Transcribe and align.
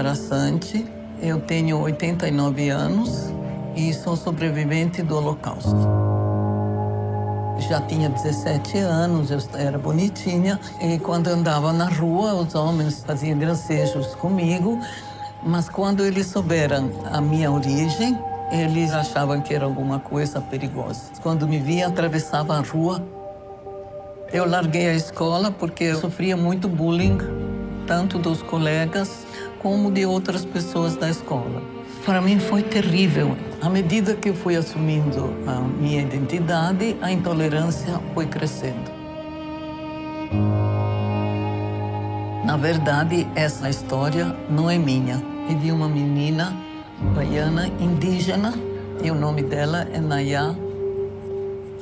Sarassante, 0.00 0.86
eu 1.20 1.38
tenho 1.42 1.78
89 1.78 2.70
anos 2.70 3.30
e 3.76 3.92
sou 3.92 4.16
sobrevivente 4.16 5.02
do 5.02 5.14
Holocausto. 5.14 5.76
Já 7.68 7.82
tinha 7.82 8.08
17 8.08 8.78
anos, 8.78 9.30
eu 9.30 9.38
era 9.52 9.76
bonitinha 9.76 10.58
e 10.80 10.98
quando 10.98 11.28
andava 11.28 11.70
na 11.74 11.84
rua, 11.84 12.32
os 12.32 12.54
homens 12.54 13.04
faziam 13.06 13.38
gracejos 13.38 14.14
comigo, 14.14 14.80
mas 15.42 15.68
quando 15.68 16.02
eles 16.02 16.28
souberam 16.28 16.90
a 17.12 17.20
minha 17.20 17.52
origem, 17.52 18.18
eles 18.50 18.92
achavam 18.92 19.42
que 19.42 19.52
era 19.52 19.66
alguma 19.66 20.00
coisa 20.00 20.40
perigosa. 20.40 21.12
Quando 21.22 21.46
me 21.46 21.58
via, 21.58 21.88
atravessava 21.88 22.56
a 22.56 22.60
rua. 22.62 23.06
Eu 24.32 24.48
larguei 24.48 24.88
a 24.88 24.94
escola 24.94 25.50
porque 25.50 25.84
eu 25.84 26.00
sofria 26.00 26.38
muito 26.38 26.68
bullying, 26.68 27.18
tanto 27.86 28.18
dos 28.18 28.40
colegas 28.40 29.26
como 29.60 29.90
de 29.90 30.04
outras 30.06 30.44
pessoas 30.44 30.96
da 30.96 31.08
escola. 31.08 31.62
Para 32.04 32.20
mim 32.20 32.38
foi 32.38 32.62
terrível. 32.62 33.36
À 33.60 33.68
medida 33.68 34.14
que 34.14 34.30
eu 34.30 34.34
fui 34.34 34.56
assumindo 34.56 35.34
a 35.46 35.60
minha 35.60 36.02
identidade, 36.02 36.96
a 37.00 37.12
intolerância 37.12 38.00
foi 38.14 38.26
crescendo. 38.26 38.90
Na 42.44 42.56
verdade, 42.56 43.28
essa 43.36 43.68
história 43.68 44.34
não 44.48 44.68
é 44.68 44.78
minha. 44.78 45.22
É 45.50 45.54
de 45.54 45.70
uma 45.70 45.88
menina 45.88 46.52
baiana 47.14 47.68
indígena 47.68 48.54
e 49.02 49.10
o 49.10 49.14
nome 49.14 49.42
dela 49.42 49.86
é 49.92 50.00
Nayá 50.00 50.54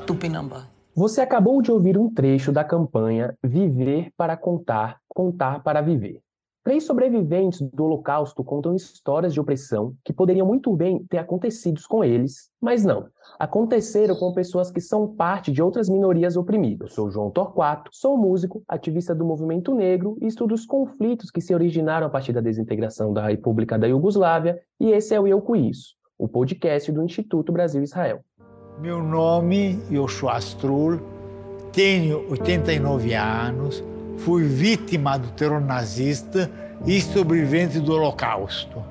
Tupinambá. 0.06 0.66
Você 0.94 1.20
acabou 1.20 1.62
de 1.62 1.70
ouvir 1.70 1.97
um 1.97 2.12
trecho 2.12 2.50
da 2.50 2.64
campanha 2.64 3.34
Viver 3.42 4.10
para 4.16 4.36
Contar, 4.36 4.98
Contar 5.08 5.62
para 5.62 5.81
Viver. 5.81 6.20
Três 6.64 6.84
sobreviventes 6.84 7.62
do 7.62 7.84
Holocausto 7.84 8.45
contam 8.45 8.75
histórias 8.75 9.33
de 9.33 9.41
opressão 9.41 9.95
que 10.05 10.12
poderiam 10.12 10.47
muito 10.47 10.75
bem 10.75 11.05
ter 11.09 11.19
acontecido 11.19 11.81
com 11.89 12.05
eles, 12.05 12.50
mas 12.61 12.84
não. 12.84 13.06
Aconteceram 13.39 14.15
com 14.17 14.33
pessoas 14.33 14.70
que 14.70 14.81
são 14.81 15.09
parte 15.15 15.50
de 15.50 15.62
outras 15.62 15.89
minorias 15.89 16.37
oprimidas. 16.37 16.91
Eu 16.91 16.95
sou 16.95 17.11
João 17.11 17.31
Torquato, 17.31 17.91
sou 17.95 18.19
músico, 18.19 18.62
ativista 18.69 19.15
do 19.15 19.25
movimento 19.25 19.75
negro 19.75 20.19
e 20.20 20.27
estudo 20.27 20.55
os 20.55 20.67
conflitos 20.67 21.31
que 21.31 21.41
se 21.41 21.55
originaram 21.55 22.06
a 22.06 22.11
partir 22.11 22.33
da 22.33 22.41
desintegração 22.41 23.12
da 23.12 23.28
República 23.28 23.78
da 23.78 23.87
Iugoslávia, 23.87 24.61
e 24.78 24.91
esse 24.91 25.15
é 25.15 25.20
o 25.20 25.27
Eu 25.27 25.41
Conheço, 25.41 25.95
o 26.19 26.28
podcast 26.28 26.93
do 26.93 27.03
Instituto 27.03 27.50
Brasil-Israel. 27.53 28.20
Meu 28.78 29.03
nome 29.03 29.81
é 29.91 29.95
Yoshua 29.95 30.39
Strul, 30.39 31.00
tenho 31.72 32.28
89 32.31 33.15
anos, 33.15 33.83
fui 34.19 34.44
vítima 34.44 35.19
do 35.19 35.28
terror 35.28 35.61
nazista 35.61 36.50
e 36.86 37.00
sobrevivente 37.00 37.80
do 37.80 37.92
Holocausto. 37.92 38.84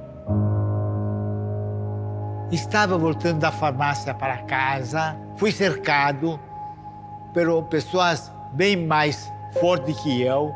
Estava 2.51 2.97
voltando 2.97 3.39
da 3.39 3.51
farmácia 3.51 4.13
para 4.13 4.37
casa, 4.43 5.17
fui 5.35 5.51
cercado 5.51 6.39
por 7.33 7.63
pessoas 7.63 8.31
bem 8.53 8.77
mais 8.77 9.31
fortes 9.59 9.99
que 9.99 10.21
eu 10.21 10.53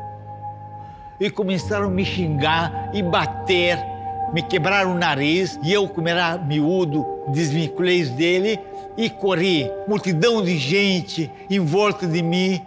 e 1.20 1.30
começaram 1.30 1.86
a 1.86 1.90
me 1.90 2.04
xingar 2.04 2.90
e 2.94 3.02
bater, 3.02 3.78
me 4.32 4.42
quebraram 4.42 4.92
o 4.92 4.98
nariz 4.98 5.58
e 5.62 5.72
eu, 5.72 5.86
como 5.86 6.08
era 6.08 6.38
miúdo, 6.38 7.06
desvinculei 7.28 8.04
dele 8.06 8.58
e 8.96 9.10
corri. 9.10 9.70
Multidão 9.86 10.42
de 10.42 10.56
gente 10.56 11.30
em 11.50 11.60
volta 11.60 12.06
de 12.06 12.22
mim 12.22 12.60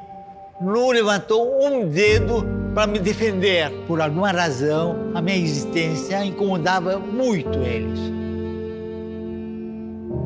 não 0.60 0.90
levantou 0.90 1.66
um 1.66 1.88
dedo 1.88 2.46
para 2.74 2.88
me 2.88 3.00
defender. 3.00 3.72
Por 3.88 4.02
alguma 4.02 4.32
razão, 4.32 5.12
a 5.14 5.22
minha 5.22 5.38
existência 5.38 6.24
incomodava 6.24 6.98
muito 6.98 7.58
eles. 7.60 8.00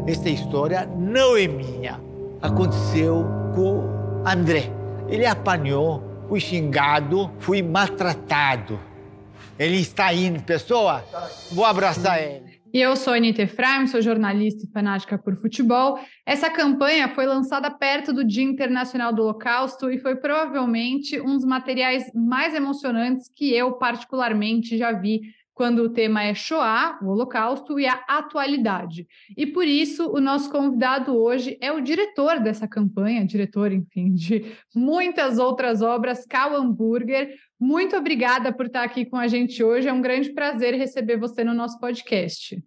Esta 0.07 0.29
história 0.29 0.89
não 0.97 1.37
é 1.37 1.47
minha. 1.47 1.99
Aconteceu 2.41 3.25
com 3.55 3.83
André. 4.25 4.71
Ele 5.07 5.25
apanhou, 5.25 6.03
fui 6.27 6.39
xingado, 6.39 7.31
fui 7.39 7.61
maltratado. 7.61 8.79
Ele 9.57 9.77
está 9.77 10.13
indo, 10.13 10.41
pessoa. 10.43 11.03
Vou 11.51 11.65
abraçar 11.65 12.21
ele. 12.21 12.58
E 12.71 12.79
eu 12.79 12.95
sou 12.95 13.13
a 13.13 13.15
Anitta 13.15 13.41
Efraim, 13.41 13.87
sou 13.87 13.99
jornalista 13.99 14.63
e 14.63 14.71
fanática 14.71 15.17
por 15.17 15.35
futebol. 15.35 15.99
Essa 16.23 16.51
campanha 16.51 17.09
foi 17.09 17.25
lançada 17.25 17.71
perto 17.71 18.13
do 18.13 18.23
Dia 18.23 18.43
Internacional 18.43 19.11
do 19.11 19.23
Holocausto 19.23 19.89
e 19.89 19.97
foi 19.97 20.15
provavelmente 20.17 21.19
um 21.19 21.35
dos 21.35 21.45
materiais 21.45 22.11
mais 22.13 22.53
emocionantes 22.53 23.27
que 23.35 23.51
eu, 23.51 23.73
particularmente, 23.73 24.77
já 24.77 24.91
vi 24.91 25.21
quando 25.59 25.79
o 25.79 25.89
tema 25.89 26.23
é 26.23 26.33
Shoah, 26.33 26.99
o 27.01 27.07
Holocausto 27.07 27.77
e 27.79 27.85
a 27.85 28.01
atualidade. 28.07 29.05
E 29.35 29.45
por 29.45 29.67
isso, 29.67 30.09
o 30.09 30.21
nosso 30.21 30.49
convidado 30.49 31.17
hoje 31.17 31.57
é 31.59 31.69
o 31.69 31.81
diretor 31.81 32.39
dessa 32.39 32.65
campanha, 32.65 33.25
diretor, 33.25 33.73
enfim, 33.73 34.13
de 34.13 34.45
muitas 34.73 35.37
outras 35.37 35.81
obras, 35.81 36.25
Cal 36.25 36.55
Hamburger. 36.55 37.35
Muito 37.59 37.97
obrigada 37.97 38.53
por 38.53 38.67
estar 38.67 38.83
aqui 38.83 39.05
com 39.05 39.17
a 39.17 39.27
gente 39.27 39.61
hoje. 39.61 39.87
É 39.87 39.93
um 39.93 40.01
grande 40.01 40.29
prazer 40.29 40.75
receber 40.75 41.17
você 41.17 41.43
no 41.43 41.53
nosso 41.53 41.77
podcast. 41.77 42.63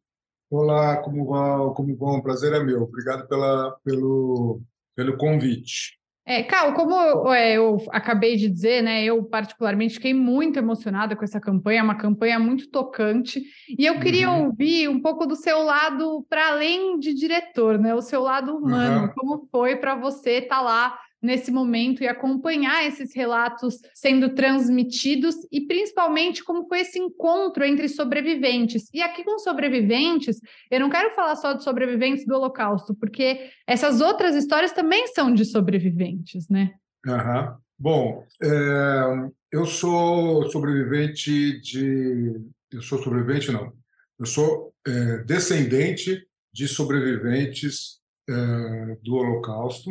Olá, 0.51 0.99
como 0.99 1.25
vão? 1.25 1.73
Como 1.73 1.97
vão? 1.97 2.17
O 2.17 2.23
prazer 2.23 2.53
é 2.53 2.63
meu. 2.63 2.83
Obrigado 2.83 3.27
pela, 3.27 3.75
pelo, 3.83 4.61
pelo 4.95 5.17
convite. 5.17 5.99
É, 6.27 6.43
Cal, 6.43 6.75
como 6.75 6.95
eu, 6.95 7.33
é, 7.33 7.55
eu, 7.55 7.79
acabei 7.91 8.37
de 8.37 8.49
dizer, 8.49 8.81
né, 8.83 9.03
eu 9.03 9.25
particularmente 9.25 9.95
fiquei 9.95 10.15
muito 10.15 10.57
emocionada 10.57 11.17
com 11.17 11.25
essa 11.25 11.41
campanha, 11.41 11.81
é 11.81 11.83
uma 11.83 11.97
campanha 11.97 12.39
muito 12.39 12.71
tocante, 12.71 13.43
e 13.77 13.85
eu 13.85 13.99
queria 13.99 14.31
uhum. 14.31 14.47
ouvir 14.47 14.89
um 14.89 15.03
pouco 15.03 15.27
do 15.27 15.35
seu 15.35 15.65
lado 15.65 16.25
para 16.31 16.51
além 16.51 16.97
de 17.01 17.13
diretor, 17.13 17.77
né, 17.77 17.93
o 17.93 18.01
seu 18.01 18.23
lado 18.23 18.57
humano, 18.57 19.07
uhum. 19.07 19.13
como 19.17 19.49
foi 19.51 19.75
para 19.75 19.97
você 19.97 20.35
estar 20.35 20.59
tá 20.59 20.63
lá 20.63 20.99
nesse 21.23 21.51
momento 21.51 22.03
e 22.03 22.09
acompanhar 22.09 22.85
esses 22.87 23.15
relatos 23.15 23.79
sendo 23.95 24.35
transmitidos 24.35 25.37
e 25.51 25.61
principalmente 25.61 26.43
como 26.43 26.67
foi 26.67 26.81
esse 26.81 26.99
encontro 26.99 27.65
entre 27.65 27.89
sobreviventes. 27.89 28.89
E 28.93 29.01
aqui 29.01 29.23
com 29.23 29.39
sobreviventes, 29.39 30.41
eu 30.71 30.81
não 30.81 30.91
quero 30.91 31.15
falar 31.15 31.37
só 31.37 31.53
de 31.53 31.63
sobreviventes 31.63 32.27
do 32.27 32.35
Holocausto, 32.35 32.95
porque 32.95 33.51
essas 33.67 34.01
outras 34.01 34.35
histórias 34.35 34.73
também 34.73 35.07
são 35.09 35.33
de 35.33 35.45
sobreviventes, 35.45 36.49
né? 36.49 36.73
Uhum. 37.07 37.57
Bom, 37.79 38.27
é, 38.43 39.31
eu 39.51 39.67
sou 39.67 40.51
sobrevivente 40.51 41.61
de. 41.61 42.41
Eu 42.71 42.81
sou 42.81 43.03
sobrevivente, 43.03 43.51
não. 43.51 43.73
Eu 44.19 44.27
sou 44.27 44.73
é, 44.87 45.19
descendente 45.25 46.27
de 46.53 46.69
sobreviventes 46.69 48.01
é, 48.29 48.97
do 49.03 49.15
Holocausto. 49.15 49.91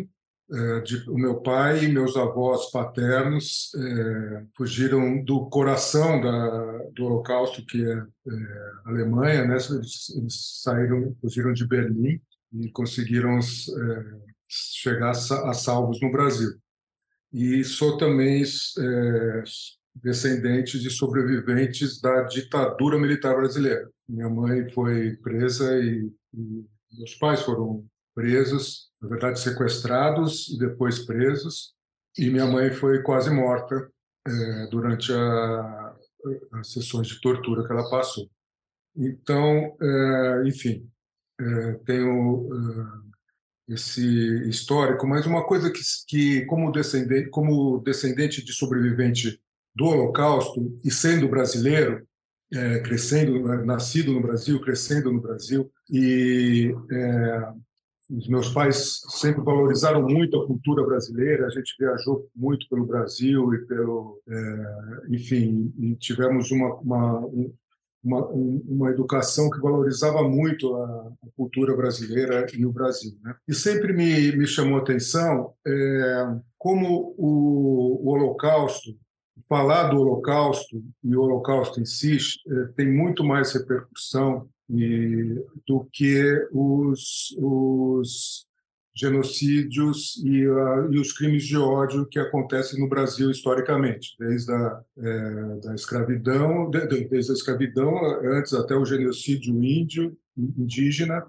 É, 0.53 0.81
de, 0.81 1.09
o 1.09 1.17
meu 1.17 1.39
pai 1.39 1.85
e 1.85 1.87
meus 1.87 2.17
avós 2.17 2.69
paternos 2.71 3.71
é, 3.73 4.43
fugiram 4.57 5.23
do 5.23 5.49
coração 5.49 6.19
da, 6.19 6.77
do 6.93 7.05
Holocausto, 7.05 7.65
que 7.65 7.81
é, 7.81 7.93
é 7.93 8.71
Alemanha, 8.85 9.45
né? 9.45 9.53
Eles, 9.53 10.09
eles, 10.09 10.61
saíram, 10.61 11.15
fugiram 11.21 11.53
de 11.53 11.65
Berlim 11.65 12.19
e 12.53 12.69
conseguiram 12.71 13.39
é, 13.39 13.41
chegar 14.49 15.13
a, 15.13 15.49
a, 15.49 15.53
salvos 15.53 16.01
no 16.01 16.11
Brasil. 16.11 16.51
E 17.31 17.63
sou 17.63 17.97
também 17.97 18.43
descendente 19.95 20.77
de 20.79 20.89
sobreviventes 20.89 22.01
da 22.01 22.23
ditadura 22.23 22.99
militar 22.99 23.35
brasileira. 23.35 23.89
Minha 24.07 24.29
mãe 24.29 24.69
foi 24.71 25.15
presa 25.15 25.77
e, 25.77 26.11
e 26.33 26.65
meus 26.91 27.15
pais 27.15 27.41
foram 27.41 27.85
presos 28.13 28.90
na 29.01 29.09
verdade 29.09 29.39
sequestrados 29.39 30.49
e 30.49 30.59
depois 30.59 30.99
presos, 30.99 31.73
e 32.17 32.29
minha 32.29 32.45
mãe 32.45 32.71
foi 32.71 33.01
quase 33.01 33.29
morta 33.29 33.89
é, 34.27 34.67
durante 34.67 35.11
a, 35.11 35.95
as 36.53 36.71
sessões 36.71 37.07
de 37.07 37.19
tortura 37.19 37.65
que 37.65 37.71
ela 37.71 37.89
passou. 37.89 38.29
Então, 38.95 39.75
é, 39.81 40.43
enfim, 40.45 40.87
é, 41.39 41.73
tenho 41.85 42.49
é, 43.69 43.73
esse 43.73 44.49
histórico, 44.49 45.07
mas 45.07 45.25
uma 45.25 45.45
coisa 45.45 45.71
que, 45.71 45.81
que 46.07 46.45
como, 46.45 46.71
descendente, 46.71 47.29
como 47.29 47.79
descendente 47.79 48.43
de 48.43 48.53
sobrevivente 48.53 49.41
do 49.73 49.85
Holocausto 49.85 50.77
e 50.83 50.91
sendo 50.91 51.29
brasileiro, 51.29 52.05
é, 52.53 52.79
crescendo, 52.79 53.41
nascido 53.65 54.11
no 54.11 54.21
Brasil, 54.21 54.59
crescendo 54.59 55.11
no 55.11 55.21
Brasil 55.21 55.71
e 55.89 56.75
é, 56.91 57.53
os 58.17 58.27
meus 58.27 58.49
pais 58.49 59.01
sempre 59.09 59.41
valorizaram 59.41 60.01
muito 60.07 60.37
a 60.37 60.45
cultura 60.45 60.85
brasileira. 60.85 61.47
A 61.47 61.49
gente 61.49 61.75
viajou 61.79 62.29
muito 62.35 62.67
pelo 62.69 62.85
Brasil 62.85 63.53
e 63.53 63.65
pelo, 63.65 64.21
é, 64.27 65.15
enfim, 65.15 65.73
e 65.79 65.95
tivemos 65.95 66.51
uma, 66.51 66.75
uma, 66.75 67.27
uma, 68.03 68.27
uma, 68.27 68.89
educação 68.89 69.49
que 69.49 69.61
valorizava 69.61 70.27
muito 70.27 70.75
a, 70.75 71.13
a, 71.23 71.27
cultura 71.37 71.75
brasileira 71.75 72.45
e 72.53 72.65
o 72.65 72.71
Brasil. 72.71 73.17
Né? 73.23 73.33
E 73.47 73.53
sempre 73.53 73.93
me, 73.93 74.35
me 74.35 74.45
chamou 74.45 74.79
a 74.79 74.81
atenção 74.81 75.53
é, 75.65 76.35
como 76.57 77.15
o, 77.17 78.01
o 78.03 78.09
Holocausto 78.11 78.91
falar 79.47 79.89
do 79.89 79.99
Holocausto 79.99 80.83
e 81.03 81.15
o 81.15 81.21
Holocausto 81.21 81.79
em 81.79 81.85
si 81.85 82.17
tem 82.75 82.89
muito 82.89 83.23
mais 83.23 83.53
repercussão 83.53 84.47
e, 84.73 85.43
do 85.67 85.85
que 85.91 86.47
os, 86.53 87.35
os 87.37 88.45
genocídios 88.95 90.17
e, 90.23 90.47
uh, 90.47 90.91
e, 90.91 90.99
os 90.99 91.13
crimes 91.13 91.43
de 91.43 91.57
ódio 91.57 92.05
que 92.05 92.19
acontecem 92.19 92.79
no 92.79 92.87
Brasil 92.87 93.29
historicamente, 93.29 94.15
desde 94.17 94.51
a 94.51 94.81
é, 94.97 95.59
da 95.63 95.75
escravidão, 95.75 96.69
de, 96.69 96.85
desde 97.07 97.31
a 97.31 97.35
escravidão 97.35 97.93
antes 98.23 98.53
até 98.53 98.75
o 98.75 98.85
genocídio 98.85 99.53
índio 99.63 100.17
indígena, 100.37 101.25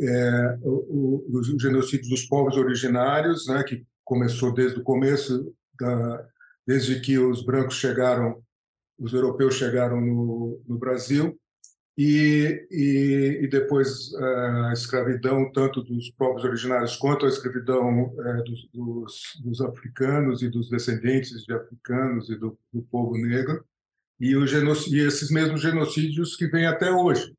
é, 0.00 0.58
o, 0.62 1.24
o, 1.28 1.38
os 1.38 1.60
genocídios 1.60 2.08
dos 2.08 2.24
povos 2.26 2.56
originários, 2.56 3.46
né, 3.48 3.62
que 3.64 3.84
começou 4.04 4.54
desde 4.54 4.78
o 4.78 4.84
começo 4.84 5.52
da, 5.78 6.26
desde 6.66 7.00
que 7.00 7.18
os 7.18 7.44
brancos 7.44 7.74
chegaram, 7.74 8.40
os 8.98 9.12
europeus 9.12 9.54
chegaram 9.54 10.00
no, 10.00 10.62
no 10.66 10.78
Brasil 10.78 11.38
e, 12.00 12.68
e, 12.70 13.40
e, 13.42 13.48
depois 13.48 14.14
a 14.14 14.72
escravidão 14.72 15.50
tanto 15.50 15.82
dos 15.82 16.10
povos 16.12 16.44
originários 16.44 16.94
quanto 16.94 17.26
a 17.26 17.28
escravidão 17.28 18.14
é, 18.24 18.42
dos, 18.44 18.68
dos, 18.72 19.22
dos, 19.42 19.60
africanos 19.60 20.40
e 20.40 20.48
dos 20.48 20.70
descendentes 20.70 21.42
de 21.42 21.52
africanos 21.52 22.30
e 22.30 22.36
do, 22.36 22.56
do 22.72 22.82
povo 22.82 23.18
negro 23.18 23.64
e, 24.20 24.32
e 24.32 25.00
esses 25.00 25.28
mesmos 25.32 25.60
genocídios 25.60 26.36
que 26.36 26.46
vêm 26.46 26.66
até 26.66 26.88
hoje. 26.88 27.34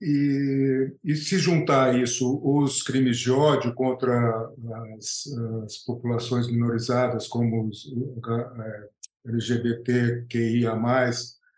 E, 0.00 0.92
e, 1.02 1.16
se 1.16 1.36
juntar 1.36 1.98
isso 1.98 2.40
os 2.40 2.84
crimes 2.84 3.18
de 3.18 3.32
ódio 3.32 3.74
contra 3.74 4.48
as, 4.96 5.24
as 5.64 5.78
populações 5.78 6.46
minorizadas, 6.46 7.26
como 7.26 7.68
os 7.68 7.92
é, 8.28 8.88
LGBTQIA+, 9.28 10.76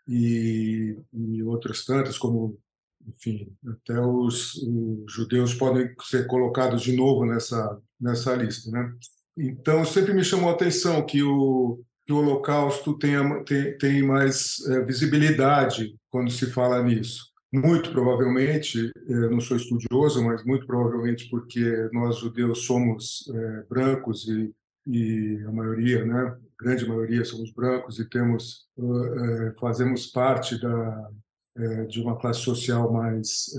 e, 0.07 0.97
e 1.13 1.43
outras 1.43 1.83
tantas, 1.83 2.17
como, 2.17 2.57
enfim, 3.05 3.51
até 3.67 3.99
os, 3.99 4.55
os, 4.55 5.11
judeus 5.11 5.53
podem 5.53 5.93
ser 6.01 6.27
colocados 6.27 6.81
de 6.81 6.95
novo 6.95 7.25
nessa, 7.25 7.77
nessa 7.99 8.35
lista. 8.35 8.71
Né? 8.71 8.93
Então, 9.37 9.83
sempre 9.85 10.13
me 10.13 10.23
chamou 10.23 10.49
a 10.49 10.53
atenção 10.53 11.05
que 11.05 11.21
o, 11.21 11.83
que 12.05 12.13
o 12.13 12.17
Holocausto 12.17 12.97
tenha, 12.97 13.43
tem, 13.43 13.77
tem 13.77 14.01
mais 14.01 14.65
é, 14.69 14.81
visibilidade 14.85 15.95
quando 16.09 16.31
se 16.31 16.49
fala 16.51 16.81
nisso. 16.81 17.27
Muito 17.51 17.91
provavelmente, 17.91 18.91
é, 19.07 19.13
não 19.29 19.39
sou 19.39 19.57
estudioso, 19.57 20.23
mas 20.23 20.43
muito 20.43 20.65
provavelmente 20.65 21.29
porque 21.29 21.89
nós 21.91 22.17
judeus 22.17 22.59
somos 22.65 23.29
é, 23.33 23.63
brancos 23.69 24.27
e, 24.27 24.53
e 24.85 25.43
a 25.47 25.51
maioria, 25.51 26.05
né, 26.05 26.37
grande 26.59 26.87
maioria 26.87 27.23
somos 27.23 27.51
brancos 27.51 27.99
e 27.99 28.09
temos 28.09 28.67
uh, 28.77 29.59
fazemos 29.59 30.07
parte 30.07 30.59
da 30.59 31.09
uh, 31.57 31.87
de 31.87 32.01
uma 32.01 32.17
classe 32.17 32.41
social 32.41 32.91
mais 32.91 33.49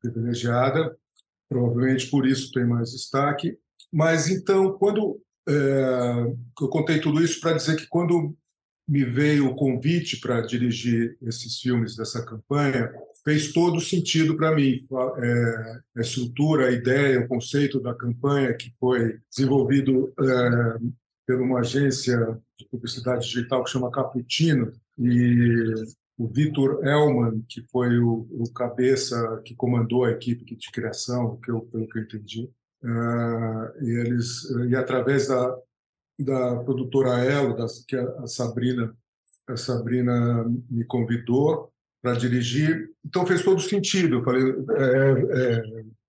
privilegiada. 0.00 0.96
Provavelmente 1.48 2.10
por 2.10 2.26
isso 2.26 2.52
tem 2.52 2.66
mais 2.66 2.92
destaque. 2.92 3.58
Mas 3.92 4.28
então 4.28 4.72
quando 4.72 5.20
eu 5.46 6.68
contei 6.68 7.00
tudo 7.00 7.22
isso 7.22 7.38
para 7.38 7.52
dizer 7.52 7.76
que 7.76 7.86
quando 7.86 8.34
me 8.86 9.04
veio 9.04 9.48
o 9.48 9.54
convite 9.54 10.20
para 10.20 10.42
dirigir 10.42 11.16
esses 11.22 11.58
filmes 11.58 11.96
dessa 11.96 12.24
campanha 12.24 12.90
fez 13.24 13.52
todo 13.52 13.80
sentido 13.80 14.36
para 14.36 14.54
mim. 14.54 14.86
É, 15.18 15.80
a 15.96 16.00
estrutura 16.02 16.68
a 16.68 16.70
ideia 16.70 17.20
o 17.20 17.28
conceito 17.28 17.80
da 17.80 17.94
campanha 17.94 18.54
que 18.54 18.72
foi 18.78 19.18
desenvolvido 19.30 20.12
é, 20.20 20.78
por 21.26 21.40
uma 21.40 21.60
agência 21.60 22.18
de 22.58 22.66
publicidade 22.68 23.26
digital 23.26 23.64
que 23.64 23.70
chama 23.70 23.90
Caputino 23.90 24.72
e 24.98 25.84
o 26.16 26.28
Vitor 26.28 26.86
Elman, 26.86 27.44
que 27.48 27.62
foi 27.62 27.98
o, 27.98 28.26
o, 28.30 28.52
cabeça 28.52 29.42
que 29.44 29.54
comandou 29.54 30.04
a 30.04 30.12
equipe 30.12 30.44
de 30.44 30.70
criação, 30.70 31.38
que 31.42 31.50
eu, 31.50 31.62
pelo 31.62 31.88
que 31.88 31.98
eu 31.98 32.02
entendi, 32.02 32.50
uh, 32.84 33.84
e 33.84 33.90
eles 33.98 34.44
e 34.68 34.76
através 34.76 35.28
da 35.28 35.56
da 36.18 36.56
produtora 36.56 37.24
Elo, 37.24 37.56
da, 37.56 37.66
que 37.88 37.96
a 37.96 38.26
Sabrina 38.26 38.94
a 39.46 39.56
Sabrina 39.56 40.44
me 40.70 40.84
convidou 40.84 41.70
para 42.00 42.14
dirigir, 42.14 42.90
então 43.04 43.26
fez 43.26 43.42
todo 43.42 43.60
sentido. 43.60 44.16
Eu 44.16 44.24
falei, 44.24 44.42
é, 44.42 45.52
é, 45.52 45.62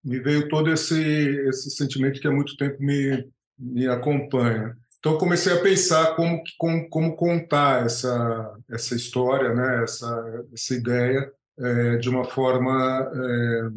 me 0.03 0.19
veio 0.19 0.47
todo 0.47 0.71
esse 0.71 0.99
esse 1.47 1.71
sentimento 1.71 2.19
que 2.19 2.27
há 2.27 2.31
muito 2.31 2.55
tempo 2.57 2.81
me 2.81 3.27
me 3.57 3.87
acompanha. 3.87 4.77
Então 5.05 5.19
comecei 5.19 5.53
a 5.53 5.61
pensar 5.61 6.15
como 6.15 6.41
como, 6.57 6.89
como 6.89 7.15
contar 7.15 7.85
essa 7.85 8.57
essa 8.67 8.95
história, 8.95 9.53
né, 9.53 9.83
essa 9.83 10.43
essa 10.51 10.73
ideia 10.73 11.31
é, 11.59 11.97
de 11.97 12.09
uma 12.09 12.25
forma 12.25 13.11
é, 13.13 13.69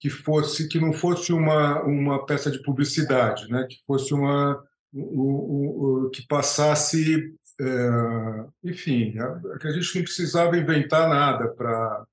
que 0.00 0.10
fosse 0.10 0.66
que 0.68 0.80
não 0.80 0.92
fosse 0.92 1.32
uma 1.32 1.80
uma 1.84 2.26
peça 2.26 2.50
de 2.50 2.60
publicidade, 2.60 3.48
né, 3.48 3.68
que 3.70 3.76
fosse 3.86 4.12
uma 4.12 4.60
o, 4.92 6.06
o, 6.06 6.10
que 6.10 6.26
passasse, 6.26 7.32
é, 7.60 8.44
enfim, 8.64 9.16
a, 9.16 9.58
que 9.58 9.68
a 9.68 9.70
gente 9.70 9.94
não 9.94 10.02
precisava 10.02 10.58
inventar 10.58 11.08
nada 11.08 11.50
para 11.50 12.04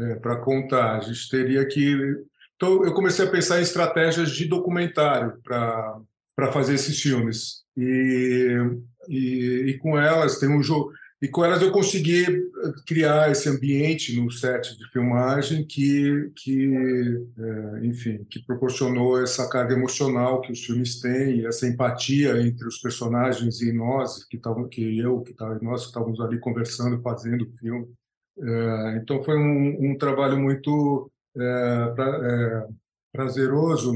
é, 0.00 0.14
para 0.16 0.36
contar, 0.40 0.96
a 0.96 1.00
gente 1.02 1.30
teria 1.30 1.64
que 1.68 1.96
então 2.56 2.84
eu 2.84 2.92
comecei 2.92 3.24
a 3.24 3.30
pensar 3.30 3.60
em 3.60 3.62
estratégias 3.62 4.32
de 4.32 4.44
documentário 4.48 5.40
para 5.44 6.00
para 6.34 6.52
fazer 6.52 6.74
esses 6.74 7.00
filmes 7.00 7.64
e, 7.78 8.58
e, 9.08 9.70
e, 9.70 9.78
com 9.78 9.98
elas 9.98 10.38
tem 10.38 10.48
um 10.48 10.62
jogo 10.62 10.92
e 11.20 11.28
com 11.28 11.44
elas 11.44 11.62
eu 11.62 11.72
consegui 11.72 12.26
criar 12.86 13.30
esse 13.30 13.48
ambiente 13.48 14.20
no 14.20 14.30
set 14.30 14.76
de 14.76 14.90
filmagem 14.90 15.64
que 15.64 16.30
que 16.36 17.24
é, 17.38 17.86
enfim 17.86 18.24
que 18.28 18.44
proporcionou 18.44 19.22
essa 19.22 19.48
carga 19.48 19.74
emocional 19.74 20.40
que 20.40 20.52
os 20.52 20.64
filmes 20.64 21.00
têm 21.00 21.46
essa 21.46 21.66
empatia 21.66 22.40
entre 22.40 22.66
os 22.66 22.78
personagens 22.78 23.60
e 23.60 23.72
nós 23.72 24.24
que 24.24 24.36
estavam 24.36 24.68
que 24.68 24.98
eu 24.98 25.20
que 25.22 25.32
tava, 25.32 25.58
nós 25.62 25.82
que 25.82 25.88
estávamos 25.88 26.20
ali 26.20 26.38
conversando 26.40 27.00
fazendo 27.02 27.42
o 27.42 27.58
filme. 27.58 27.86
É, 28.40 29.00
então 29.02 29.22
foi 29.22 29.36
um, 29.36 29.90
um 29.90 29.98
trabalho 29.98 30.38
muito 30.38 31.10
é, 31.36 31.92
pra, 31.94 32.06
é, 32.06 32.66
prazeroso 33.12 33.92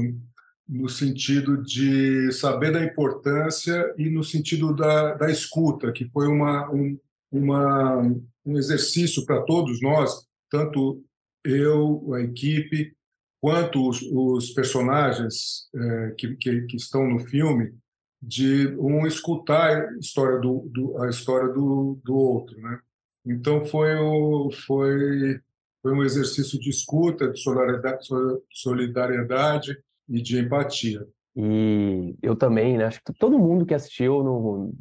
no 0.73 0.89
sentido 0.89 1.61
de 1.61 2.31
saber 2.31 2.71
da 2.71 2.83
importância 2.83 3.93
e 3.95 4.09
no 4.09 4.23
sentido 4.23 4.75
da, 4.75 5.13
da 5.13 5.29
escuta, 5.29 5.91
que 5.91 6.09
foi 6.09 6.27
uma, 6.27 6.67
um, 6.71 6.99
uma, 7.31 8.01
um 8.43 8.57
exercício 8.57 9.23
para 9.23 9.43
todos 9.43 9.79
nós, 9.81 10.27
tanto 10.49 10.99
eu, 11.43 12.11
a 12.15 12.21
equipe, 12.21 12.91
quanto 13.39 13.87
os, 13.87 14.01
os 14.01 14.49
personagens 14.49 15.69
é, 15.75 16.11
que, 16.17 16.35
que, 16.37 16.61
que, 16.61 16.75
estão 16.75 17.07
no 17.07 17.19
filme, 17.19 17.75
de 18.19 18.69
um 18.79 19.05
escutar 19.05 19.89
a 19.89 19.97
história 19.99 20.39
do, 20.39 20.67
do 20.73 20.97
a 21.03 21.09
história 21.09 21.49
do, 21.49 21.99
do 22.03 22.15
outro, 22.15 22.59
né? 22.59 22.79
Então 23.25 23.63
foi 23.65 23.95
o, 23.95 24.49
foi 24.65 25.39
foi 25.83 25.93
um 25.93 26.03
exercício 26.03 26.57
de 26.57 26.69
escuta, 26.69 27.29
de 27.29 27.39
solidariedade, 27.41 28.07
solidariedade 28.49 29.77
e 30.09 30.21
de 30.21 30.39
empatia. 30.39 31.05
E 31.35 32.15
eu 32.21 32.35
também, 32.35 32.77
né? 32.77 32.85
Acho 32.85 33.01
que 33.03 33.13
todo 33.13 33.39
mundo 33.39 33.65
que 33.65 33.73
assistiu 33.73 34.23
no, 34.23 34.73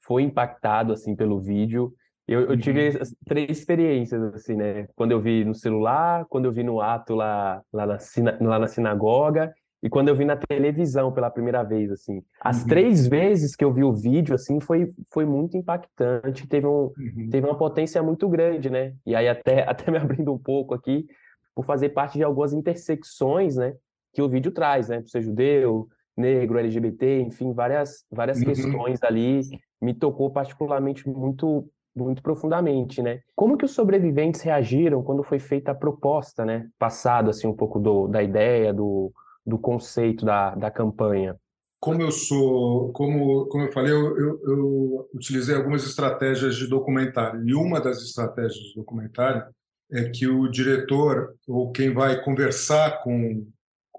foi 0.00 0.22
impactado 0.22 0.92
assim 0.92 1.14
pelo 1.14 1.40
vídeo. 1.40 1.92
Eu, 2.26 2.42
eu 2.42 2.56
tive 2.56 2.90
uhum. 2.90 3.04
três 3.26 3.58
experiências 3.58 4.22
assim, 4.34 4.56
né? 4.56 4.86
Quando 4.94 5.12
eu 5.12 5.20
vi 5.20 5.44
no 5.44 5.54
celular, 5.54 6.24
quando 6.28 6.44
eu 6.44 6.52
vi 6.52 6.62
no 6.62 6.80
ato 6.80 7.14
lá 7.14 7.62
lá 7.72 7.86
na, 7.86 7.98
lá 8.40 8.58
na 8.58 8.66
sinagoga 8.66 9.52
e 9.82 9.88
quando 9.88 10.08
eu 10.08 10.16
vi 10.16 10.24
na 10.24 10.36
televisão 10.36 11.10
pela 11.12 11.30
primeira 11.30 11.62
vez, 11.62 11.90
assim. 11.90 12.22
As 12.40 12.62
uhum. 12.62 12.68
três 12.68 13.06
vezes 13.06 13.56
que 13.56 13.64
eu 13.64 13.72
vi 13.72 13.82
o 13.82 13.92
vídeo, 13.92 14.34
assim, 14.34 14.60
foi, 14.60 14.92
foi 15.10 15.24
muito 15.24 15.56
impactante, 15.56 16.46
teve, 16.46 16.66
um, 16.66 16.92
uhum. 16.96 17.28
teve 17.30 17.46
uma 17.46 17.56
potência 17.56 18.02
muito 18.02 18.28
grande, 18.28 18.68
né? 18.68 18.94
E 19.06 19.14
aí 19.14 19.26
até, 19.26 19.62
até 19.68 19.90
me 19.90 19.96
abrindo 19.96 20.32
um 20.32 20.38
pouco 20.38 20.74
aqui, 20.74 21.06
por 21.54 21.64
fazer 21.64 21.90
parte 21.90 22.18
de 22.18 22.24
algumas 22.24 22.52
intersecções, 22.52 23.56
né? 23.56 23.74
Que 24.12 24.22
o 24.22 24.28
vídeo 24.28 24.52
traz, 24.52 24.88
né? 24.88 25.00
Por 25.00 25.08
ser 25.08 25.22
judeu, 25.22 25.88
negro, 26.16 26.58
LGBT, 26.58 27.20
enfim, 27.22 27.52
várias, 27.52 28.04
várias 28.10 28.38
uhum. 28.38 28.44
questões 28.44 29.02
ali, 29.02 29.40
me 29.80 29.94
tocou 29.94 30.30
particularmente 30.30 31.08
muito 31.08 31.68
muito 31.94 32.22
profundamente, 32.22 33.02
né? 33.02 33.20
Como 33.34 33.56
que 33.56 33.64
os 33.64 33.72
sobreviventes 33.72 34.40
reagiram 34.42 35.02
quando 35.02 35.24
foi 35.24 35.40
feita 35.40 35.72
a 35.72 35.74
proposta, 35.74 36.44
né? 36.44 36.68
Passado, 36.78 37.30
assim, 37.30 37.48
um 37.48 37.54
pouco 37.54 37.80
do, 37.80 38.06
da 38.06 38.22
ideia, 38.22 38.72
do, 38.72 39.12
do 39.44 39.58
conceito 39.58 40.24
da, 40.24 40.54
da 40.54 40.70
campanha. 40.70 41.36
Como 41.80 42.00
eu 42.00 42.12
sou, 42.12 42.92
como, 42.92 43.46
como 43.46 43.64
eu 43.64 43.72
falei, 43.72 43.92
eu, 43.92 44.16
eu, 44.18 44.40
eu 44.44 45.08
utilizei 45.14 45.56
algumas 45.56 45.84
estratégias 45.84 46.54
de 46.54 46.68
documentário. 46.68 47.42
E 47.46 47.54
uma 47.54 47.80
das 47.80 48.02
estratégias 48.02 48.54
de 48.54 48.74
documentário 48.76 49.44
é 49.90 50.04
que 50.10 50.26
o 50.26 50.48
diretor, 50.48 51.34
ou 51.48 51.72
quem 51.72 51.92
vai 51.92 52.22
conversar 52.22 53.02
com 53.02 53.46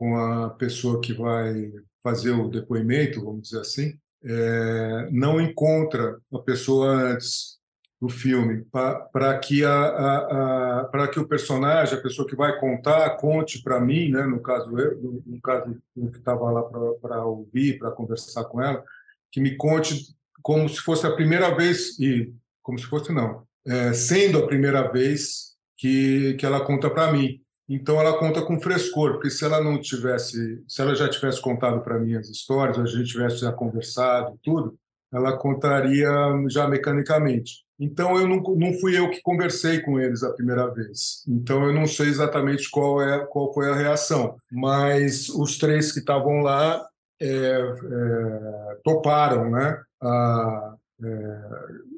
com 0.02 0.18
a 0.18 0.50
pessoa 0.50 1.00
que 1.00 1.14
vai 1.14 1.72
fazer 2.02 2.32
o 2.32 2.50
depoimento, 2.50 3.24
vamos 3.24 3.44
dizer 3.44 3.60
assim, 3.60 4.00
é, 4.24 5.08
não 5.12 5.40
encontra 5.40 6.20
a 6.34 6.40
pessoa 6.40 6.90
antes 6.90 7.60
do 8.02 8.10
filme, 8.10 8.66
para 8.72 9.38
que, 9.38 9.64
a, 9.64 10.90
para 10.92 11.08
que 11.08 11.20
o 11.20 11.28
personagem, 11.28 12.00
a 12.00 12.02
pessoa 12.02 12.28
que 12.28 12.36
vai 12.36 12.60
contar, 12.60 13.12
conte 13.18 13.62
para 13.62 13.80
mim, 13.80 14.10
né, 14.10 14.26
no 14.26 14.40
caso 14.40 14.76
eu, 14.76 15.00
no, 15.00 15.24
no 15.24 15.40
caso 15.40 15.78
eu 15.96 16.10
que 16.10 16.18
estava 16.18 16.50
lá 16.50 16.64
para 17.00 17.24
ouvir, 17.24 17.78
para 17.78 17.92
conversar 17.92 18.46
com 18.46 18.60
ela, 18.60 18.84
que 19.32 19.40
me 19.40 19.56
conte 19.56 20.16
como 20.42 20.68
se 20.68 20.80
fosse 20.80 21.06
a 21.06 21.12
primeira 21.12 21.56
vez, 21.56 22.00
e 22.00 22.34
como 22.64 22.80
se 22.80 22.88
fosse 22.88 23.14
não, 23.14 23.44
é, 23.68 23.94
sendo 23.94 24.40
a 24.40 24.48
primeira 24.48 24.92
vez 24.92 25.52
que, 25.78 26.34
que 26.40 26.46
ela 26.48 26.66
conta 26.66 26.90
para 26.90 27.14
mim. 27.14 27.40
Então 27.74 27.98
ela 28.02 28.18
conta 28.18 28.42
com 28.42 28.60
frescor, 28.60 29.14
porque 29.14 29.30
se 29.30 29.46
ela 29.46 29.64
não 29.64 29.80
tivesse, 29.80 30.62
se 30.68 30.82
ela 30.82 30.94
já 30.94 31.08
tivesse 31.08 31.42
contado 31.42 31.80
para 31.80 31.98
mim 31.98 32.16
as 32.16 32.28
histórias, 32.28 32.78
a 32.78 32.86
gente 32.86 33.10
tivesse 33.14 33.38
já 33.38 33.54
conversado 33.54 34.38
tudo, 34.44 34.78
ela 35.10 35.38
contaria 35.38 36.10
já 36.50 36.68
mecanicamente. 36.68 37.64
Então 37.80 38.18
eu 38.18 38.28
não, 38.28 38.42
não 38.42 38.74
fui 38.74 38.98
eu 39.00 39.10
que 39.10 39.22
conversei 39.22 39.80
com 39.80 39.98
eles 39.98 40.22
a 40.22 40.34
primeira 40.34 40.68
vez. 40.68 41.24
Então 41.26 41.64
eu 41.64 41.74
não 41.74 41.88
sei 41.88 42.10
exatamente 42.10 42.70
qual 42.70 43.02
é 43.02 43.26
qual 43.28 43.54
foi 43.54 43.70
a 43.70 43.76
reação, 43.76 44.36
mas 44.52 45.30
os 45.30 45.58
três 45.58 45.94
que 45.94 46.00
estavam 46.00 46.42
lá 46.42 46.86
é, 47.22 47.28
é, 47.28 48.78
toparam, 48.84 49.50
né? 49.50 49.82
A, 50.02 50.76
é, 51.02 51.42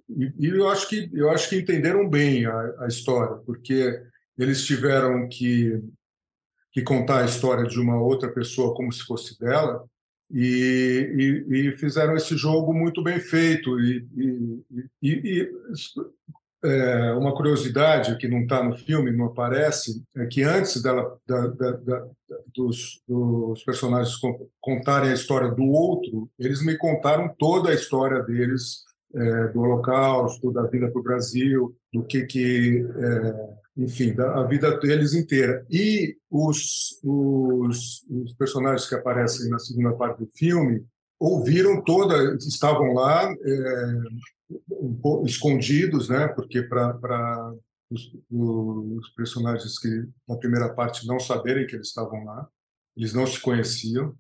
e, 0.10 0.34
e, 0.38 0.50
eu 0.50 0.70
acho 0.70 0.88
que 0.88 1.10
eu 1.14 1.32
acho 1.32 1.50
que 1.50 1.58
entenderam 1.58 2.08
bem 2.08 2.46
a, 2.46 2.74
a 2.82 2.88
história, 2.88 3.38
porque 3.44 4.04
eles 4.38 4.66
tiveram 4.66 5.28
que 5.28 5.82
que 6.72 6.82
contar 6.82 7.22
a 7.22 7.26
história 7.26 7.66
de 7.68 7.80
uma 7.80 8.02
outra 8.02 8.32
pessoa 8.32 8.74
como 8.74 8.92
se 8.92 9.04
fosse 9.04 9.40
dela 9.40 9.86
e, 10.32 11.46
e, 11.48 11.70
e 11.70 11.72
fizeram 11.78 12.16
esse 12.16 12.36
jogo 12.36 12.74
muito 12.74 13.04
bem 13.04 13.20
feito 13.20 13.80
e, 13.80 14.08
e 15.00 15.52
é, 16.64 17.12
uma 17.14 17.36
curiosidade 17.36 18.18
que 18.18 18.28
não 18.28 18.44
está 18.44 18.64
no 18.64 18.76
filme, 18.76 19.12
não 19.12 19.26
aparece, 19.26 20.02
é 20.16 20.26
que 20.26 20.44
antes 20.44 20.82
dela, 20.82 21.18
da, 21.28 21.48
da, 21.48 21.72
da, 21.72 22.08
dos, 22.56 23.02
dos, 23.06 23.64
personagens 23.64 24.16
contarem 24.62 25.12
a 25.12 25.14
história 25.14 25.52
do 25.52 25.66
outro, 25.66 26.30
eles 26.40 26.66
me 26.66 26.78
contaram 26.78 27.36
toda 27.38 27.70
a 27.70 27.74
história 27.74 28.24
deles, 28.24 28.84
é, 29.16 29.48
do 29.50 29.62
Holocausto, 29.62 30.52
da 30.52 30.64
vinda 30.64 30.90
para 30.90 31.00
o 31.00 31.04
Brasil, 31.04 31.76
do 31.94 32.04
que 32.04 32.26
que 32.26 32.86
é, 32.98 33.64
enfim, 33.78 34.14
da, 34.14 34.40
a 34.40 34.44
vida 34.46 34.78
deles 34.80 35.14
inteira. 35.14 35.66
E 35.70 36.16
os, 36.30 37.00
os, 37.04 38.04
os, 38.10 38.34
personagens 38.34 38.88
que 38.88 38.96
aparecem 38.96 39.50
na 39.50 39.60
segunda 39.60 39.94
parte 39.94 40.20
do 40.20 40.28
filme 40.36 40.86
ouviram 41.20 41.82
toda, 41.84 42.36
estavam 42.36 42.94
lá 42.94 43.32
é, 43.32 43.98
um 44.72 45.26
escondidos, 45.26 46.10
né? 46.10 46.28
Porque 46.28 46.62
para 46.64 47.54
os, 47.90 48.12
os, 48.30 49.10
personagens 49.16 49.80
que 49.80 50.06
na 50.28 50.38
primeira 50.38 50.74
parte 50.74 51.08
não 51.08 51.20
saberem 51.20 51.66
que 51.66 51.76
eles 51.76 51.88
estavam 51.88 52.24
lá, 52.26 52.48
eles 52.96 53.14
não 53.14 53.26
se 53.26 53.40
conheciam. 53.40 54.16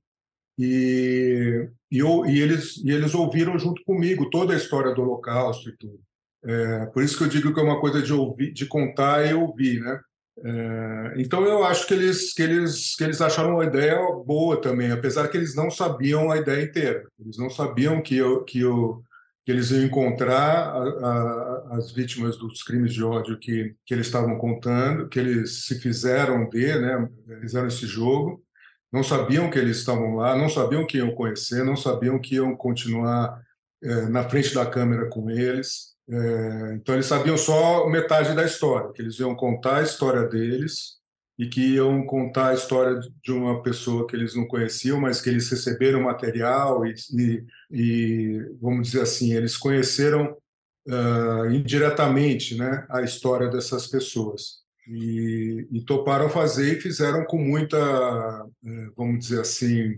E, 0.58 1.68
e, 1.92 2.00
e, 2.00 2.42
eles, 2.42 2.78
e 2.78 2.92
eles 2.92 3.14
ouviram 3.14 3.58
junto 3.58 3.84
comigo 3.84 4.30
toda 4.30 4.54
a 4.54 4.58
história 4.58 4.94
do 4.94 5.02
Holocausto 5.02 5.70
e 5.70 5.78
tudo. 5.78 6.00
É, 6.46 6.86
por 6.88 7.02
isso 7.04 7.18
que 7.18 7.24
eu 7.24 7.30
digo 7.30 7.54
que 7.54 7.60
é 7.60 7.64
uma 7.64 7.80
coisa 7.80 8.02
de 8.02 8.14
ouvir, 8.14 8.52
de 8.52 8.66
contar 8.66 9.26
e 9.26 9.34
ouvir, 9.34 9.80
né? 9.80 10.00
É, 10.46 11.14
então 11.18 11.46
eu 11.46 11.64
acho 11.64 11.88
que 11.88 11.94
eles 11.94 12.34
que 12.34 12.42
eles 12.42 12.96
que 12.96 13.04
eles 13.04 13.22
acharam 13.22 13.54
uma 13.54 13.66
ideia 13.66 13.98
boa 14.26 14.60
também, 14.60 14.92
apesar 14.92 15.28
que 15.28 15.38
eles 15.38 15.56
não 15.56 15.70
sabiam 15.70 16.32
a 16.32 16.38
ideia 16.38 16.64
inteira. 16.64 17.08
Eles 17.20 17.38
não 17.38 17.50
sabiam 17.50 18.02
que 18.02 18.18
eu, 18.18 18.44
que 18.44 18.60
eu 18.60 19.04
que 19.46 19.52
eles 19.52 19.72
iam 19.72 19.84
encontrar 19.84 20.74
a, 20.74 21.08
a, 21.08 21.78
as 21.78 21.92
vítimas 21.92 22.38
dos 22.38 22.64
crimes 22.64 22.94
de 22.94 23.04
ódio 23.04 23.38
que, 23.38 23.76
que 23.86 23.94
eles 23.94 24.08
estavam 24.08 24.38
contando, 24.38 25.10
que 25.10 25.20
eles 25.20 25.66
se 25.66 25.80
fizeram 25.80 26.48
de, 26.50 26.80
né, 26.80 27.10
fizeram 27.42 27.68
esse 27.68 27.86
jogo, 27.86 28.42
não 28.94 29.04
sabiam 29.04 29.50
que 29.50 29.58
eles 29.58 29.78
estavam 29.78 30.16
lá, 30.18 30.38
não 30.38 30.48
sabiam 30.48 30.86
que 30.86 31.00
iam 31.00 31.16
conhecer, 31.16 31.66
não 31.66 31.76
sabiam 31.76 32.20
que 32.20 32.36
iam 32.36 32.56
continuar 32.56 33.42
é, 33.84 34.08
na 34.08 34.24
frente 34.30 34.54
da 34.54 34.68
câmera 34.68 35.10
com 35.10 35.32
eles. 35.32 35.94
É, 36.08 36.74
então 36.76 36.94
eles 36.94 37.08
sabiam 37.08 37.36
só 37.36 37.90
metade 37.90 38.36
da 38.36 38.46
história, 38.46 38.92
que 38.94 39.02
eles 39.02 39.18
iam 39.18 39.36
contar 39.36 39.78
a 39.78 39.82
história 39.82 40.28
deles 40.28 41.02
e 41.40 41.48
que 41.48 41.74
iam 41.76 42.06
contar 42.06 42.50
a 42.50 42.54
história 42.54 43.00
de 43.24 43.32
uma 43.32 43.64
pessoa 43.64 44.06
que 44.06 44.16
eles 44.16 44.36
não 44.36 44.48
conheciam, 44.48 45.00
mas 45.00 45.20
que 45.20 45.30
eles 45.30 45.50
receberam 45.50 46.04
material 46.04 46.86
e, 46.86 46.94
e, 47.12 47.44
e 47.72 48.58
vamos 48.62 48.88
dizer 48.88 49.02
assim, 49.02 49.34
eles 49.34 49.58
conheceram 49.58 50.38
uh, 50.88 51.50
indiretamente 51.50 52.56
né, 52.56 52.86
a 52.90 53.02
história 53.02 53.50
dessas 53.50 53.88
pessoas. 53.88 54.63
E, 54.88 55.68
e, 55.72 55.82
toparam 55.86 56.30
fazer 56.30 56.78
e 56.78 56.82
fizeram 56.82 57.26
com 57.26 57.38
muita, 57.38 57.78
eh, 58.66 58.88
vamos 58.98 59.20
dizer 59.20 59.40
assim, 59.40 59.98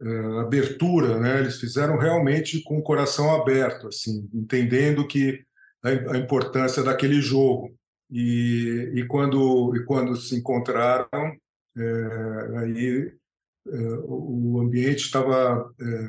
uh, 0.00 0.38
abertura, 0.40 1.18
né? 1.18 1.40
Eles 1.40 1.60
fizeram 1.60 1.96
realmente 1.96 2.62
com 2.62 2.78
o 2.78 2.82
coração 2.82 3.34
aberto, 3.34 3.88
assim, 3.88 4.28
entendendo 4.34 5.06
que 5.06 5.44
a, 5.82 6.16
importância 6.18 6.82
daquele 6.82 7.20
jogo. 7.20 7.74
E, 8.10 8.92
e 8.94 9.06
quando 9.06 9.74
e 9.76 9.84
quando 9.84 10.16
se 10.16 10.36
encontraram, 10.36 11.36
é, 11.76 12.58
aí 12.58 13.12
é, 13.68 13.78
o 14.04 14.60
ambiente 14.60 15.04
estava 15.04 15.70
é, 15.80 16.08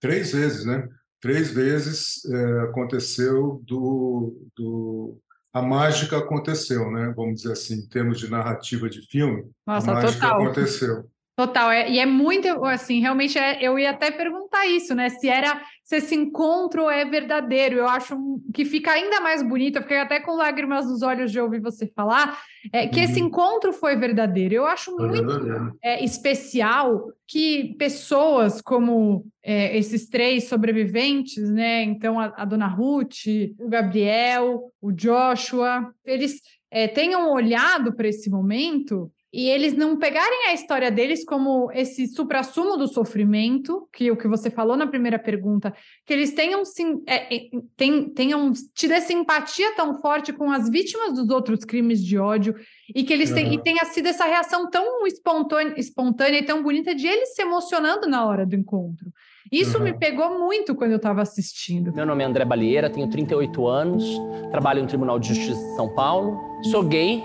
três 0.00 0.32
vezes, 0.32 0.64
né? 0.64 0.88
Três 1.20 1.50
vezes 1.50 2.22
aconteceu 2.68 3.60
do, 3.66 4.48
do 4.56 5.18
a 5.56 5.62
mágica 5.62 6.18
aconteceu, 6.18 6.90
né? 6.90 7.14
Vamos 7.16 7.36
dizer 7.40 7.52
assim, 7.52 7.76
em 7.76 7.88
termos 7.88 8.18
de 8.18 8.30
narrativa 8.30 8.90
de 8.90 9.00
filme, 9.06 9.50
Nossa, 9.66 9.90
a 9.90 9.94
mágica 9.94 10.20
total. 10.20 10.42
aconteceu. 10.42 11.10
Total, 11.36 11.70
é, 11.70 11.90
e 11.90 11.98
é 11.98 12.06
muito 12.06 12.64
assim, 12.64 12.98
realmente 12.98 13.38
é, 13.38 13.58
eu 13.60 13.78
ia 13.78 13.90
até 13.90 14.10
perguntar 14.10 14.66
isso, 14.66 14.94
né? 14.94 15.10
Se 15.10 15.28
era 15.28 15.60
se 15.84 15.96
esse 15.96 16.14
encontro 16.14 16.88
é 16.88 17.04
verdadeiro. 17.04 17.76
Eu 17.76 17.86
acho 17.86 18.16
que 18.54 18.64
fica 18.64 18.92
ainda 18.92 19.20
mais 19.20 19.42
bonito, 19.42 19.76
eu 19.76 19.82
fiquei 19.82 19.98
até 19.98 20.18
com 20.18 20.34
lágrimas 20.34 20.86
nos 20.86 21.02
olhos 21.02 21.30
de 21.30 21.38
ouvir 21.38 21.60
você 21.60 21.86
falar, 21.94 22.40
é, 22.72 22.88
que 22.88 22.98
uhum. 22.98 23.04
esse 23.04 23.20
encontro 23.20 23.70
foi 23.70 23.96
verdadeiro. 23.96 24.54
Eu 24.54 24.66
acho 24.66 24.96
foi 24.96 25.08
muito 25.08 25.76
é, 25.82 26.02
especial 26.02 27.12
que 27.28 27.76
pessoas 27.78 28.62
como 28.62 29.26
é, 29.42 29.76
esses 29.76 30.08
três 30.08 30.48
sobreviventes, 30.48 31.50
né? 31.50 31.82
Então, 31.82 32.18
a, 32.18 32.32
a 32.34 32.44
dona 32.46 32.66
Ruth, 32.66 33.26
o 33.58 33.68
Gabriel, 33.68 34.72
o 34.80 34.90
Joshua, 34.90 35.92
eles 36.02 36.40
é, 36.70 36.88
tenham 36.88 37.30
olhado 37.30 37.94
para 37.94 38.08
esse 38.08 38.30
momento 38.30 39.12
e 39.36 39.50
eles 39.50 39.76
não 39.76 39.98
pegarem 39.98 40.46
a 40.48 40.54
história 40.54 40.90
deles 40.90 41.22
como 41.22 41.70
esse 41.72 42.06
suprassumo 42.06 42.74
do 42.78 42.88
sofrimento, 42.88 43.86
que 43.92 44.10
o 44.10 44.16
que 44.16 44.26
você 44.26 44.48
falou 44.50 44.78
na 44.78 44.86
primeira 44.86 45.18
pergunta, 45.18 45.74
que 46.06 46.14
eles 46.14 46.32
tenham, 46.32 46.64
sim, 46.64 47.02
é, 47.06 47.36
é, 47.36 47.40
ten, 47.76 48.08
tenham 48.08 48.50
tido 48.74 48.92
essa 48.92 49.12
empatia 49.12 49.76
tão 49.76 50.00
forte 50.00 50.32
com 50.32 50.50
as 50.50 50.70
vítimas 50.70 51.12
dos 51.12 51.28
outros 51.28 51.66
crimes 51.66 52.02
de 52.02 52.16
ódio 52.16 52.54
e 52.94 53.04
que 53.04 53.12
eles 53.12 53.30
uhum. 53.30 53.52
e 53.52 53.62
tenha 53.62 53.84
sido 53.84 54.06
essa 54.06 54.24
reação 54.24 54.70
tão 54.70 55.06
espontânea, 55.06 55.74
espontânea 55.76 56.38
e 56.38 56.42
tão 56.42 56.62
bonita 56.62 56.94
de 56.94 57.06
eles 57.06 57.34
se 57.34 57.42
emocionando 57.42 58.08
na 58.08 58.24
hora 58.24 58.46
do 58.46 58.56
encontro. 58.56 59.12
Isso 59.52 59.76
uhum. 59.76 59.84
me 59.84 59.92
pegou 59.92 60.38
muito 60.38 60.74
quando 60.74 60.92
eu 60.92 60.96
estava 60.96 61.20
assistindo. 61.20 61.92
Meu 61.92 62.06
nome 62.06 62.24
é 62.24 62.26
André 62.26 62.46
Balieira, 62.46 62.88
tenho 62.88 63.10
38 63.10 63.66
anos, 63.66 64.02
trabalho 64.50 64.80
no 64.80 64.88
Tribunal 64.88 65.18
de 65.18 65.28
Justiça 65.28 65.60
de 65.60 65.76
São 65.76 65.94
Paulo, 65.94 66.40
sou 66.70 66.82
gay, 66.82 67.22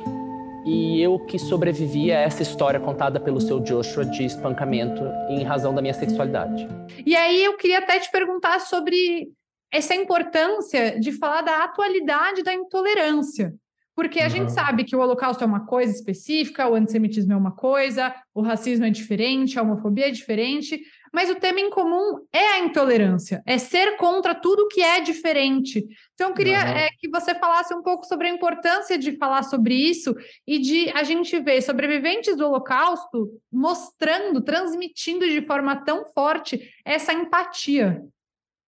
e 0.65 1.01
eu 1.01 1.19
que 1.19 1.39
sobrevivi 1.39 2.11
a 2.11 2.19
essa 2.19 2.41
história 2.41 2.79
contada 2.79 3.19
pelo 3.19 3.41
seu 3.41 3.59
Joshua 3.59 4.05
de 4.05 4.25
espancamento 4.25 5.03
em 5.29 5.43
razão 5.43 5.73
da 5.73 5.81
minha 5.81 5.93
sexualidade. 5.93 6.67
E 7.05 7.15
aí 7.15 7.43
eu 7.43 7.57
queria 7.57 7.79
até 7.79 7.99
te 7.99 8.11
perguntar 8.11 8.59
sobre 8.59 9.29
essa 9.71 9.95
importância 9.95 10.99
de 10.99 11.11
falar 11.11 11.41
da 11.41 11.63
atualidade 11.63 12.43
da 12.43 12.53
intolerância. 12.53 13.53
Porque 13.95 14.19
a 14.19 14.23
uhum. 14.23 14.29
gente 14.29 14.51
sabe 14.51 14.83
que 14.83 14.95
o 14.95 14.99
Holocausto 14.99 15.43
é 15.43 15.47
uma 15.47 15.65
coisa 15.65 15.93
específica, 15.93 16.67
o 16.67 16.75
antissemitismo 16.75 17.33
é 17.33 17.35
uma 17.35 17.51
coisa, 17.51 18.13
o 18.33 18.41
racismo 18.41 18.85
é 18.85 18.89
diferente, 18.89 19.59
a 19.59 19.61
homofobia 19.61 20.07
é 20.07 20.11
diferente, 20.11 20.81
mas 21.11 21.29
o 21.29 21.35
tema 21.35 21.59
em 21.59 21.69
comum 21.69 22.25
é 22.31 22.53
a 22.53 22.59
intolerância, 22.59 23.43
é 23.45 23.57
ser 23.57 23.97
contra 23.97 24.33
tudo 24.33 24.67
que 24.67 24.81
é 24.81 25.01
diferente. 25.01 25.85
Então, 26.13 26.29
eu 26.29 26.35
queria 26.35 26.59
uhum. 26.59 26.77
é, 26.77 26.89
que 26.99 27.09
você 27.09 27.35
falasse 27.35 27.73
um 27.73 27.81
pouco 27.81 28.05
sobre 28.05 28.27
a 28.27 28.33
importância 28.33 28.97
de 28.97 29.17
falar 29.17 29.43
sobre 29.43 29.73
isso 29.73 30.15
e 30.47 30.59
de 30.59 30.89
a 30.91 31.03
gente 31.03 31.37
ver 31.39 31.61
sobreviventes 31.61 32.37
do 32.37 32.45
Holocausto 32.45 33.29
mostrando, 33.51 34.41
transmitindo 34.41 35.27
de 35.27 35.45
forma 35.45 35.83
tão 35.83 36.05
forte 36.13 36.71
essa 36.85 37.13
empatia. 37.13 38.01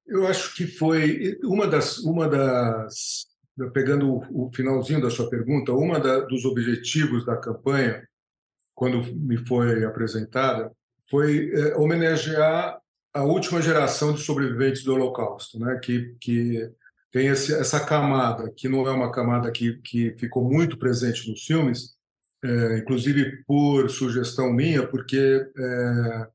Eu 0.06 0.28
acho 0.28 0.54
que 0.56 0.68
foi 0.68 1.38
uma 1.44 1.66
das, 1.66 2.00
uma 2.00 2.28
das 2.28 3.28
pegando 3.72 4.22
o 4.32 4.50
finalzinho 4.54 5.02
da 5.02 5.10
sua 5.10 5.30
pergunta, 5.30 5.72
uma 5.72 6.00
da, 6.00 6.22
dos 6.22 6.44
objetivos 6.44 7.26
da 7.26 7.38
campanha, 7.38 8.08
quando 8.76 9.04
me 9.16 9.38
foi 9.38 9.86
apresentada, 9.86 10.72
foi 11.10 11.52
é, 11.54 11.76
homenagear 11.78 12.80
a 13.14 13.24
última 13.24 13.62
geração 13.62 14.14
de 14.14 14.22
sobreviventes 14.22 14.84
do 14.84 14.94
Holocausto, 14.94 15.60
né? 15.60 15.80
que, 15.82 16.16
que, 16.20 16.72
tem 17.14 17.28
esse, 17.28 17.54
essa 17.54 17.80
camada, 17.80 18.52
que 18.58 18.68
não 18.68 18.88
é 18.88 18.92
uma 18.92 19.12
camada 19.12 19.52
que, 19.52 19.78
que 19.84 20.16
ficou 20.18 20.44
muito 20.44 20.80
presente 20.80 21.30
nos 21.30 21.46
filmes, 21.46 21.94
é, 22.44 22.80
inclusive 22.80 23.44
por 23.46 23.88
sugestão 23.90 24.52
minha, 24.52 24.88
porque 24.88 25.46
é, 25.56 26.28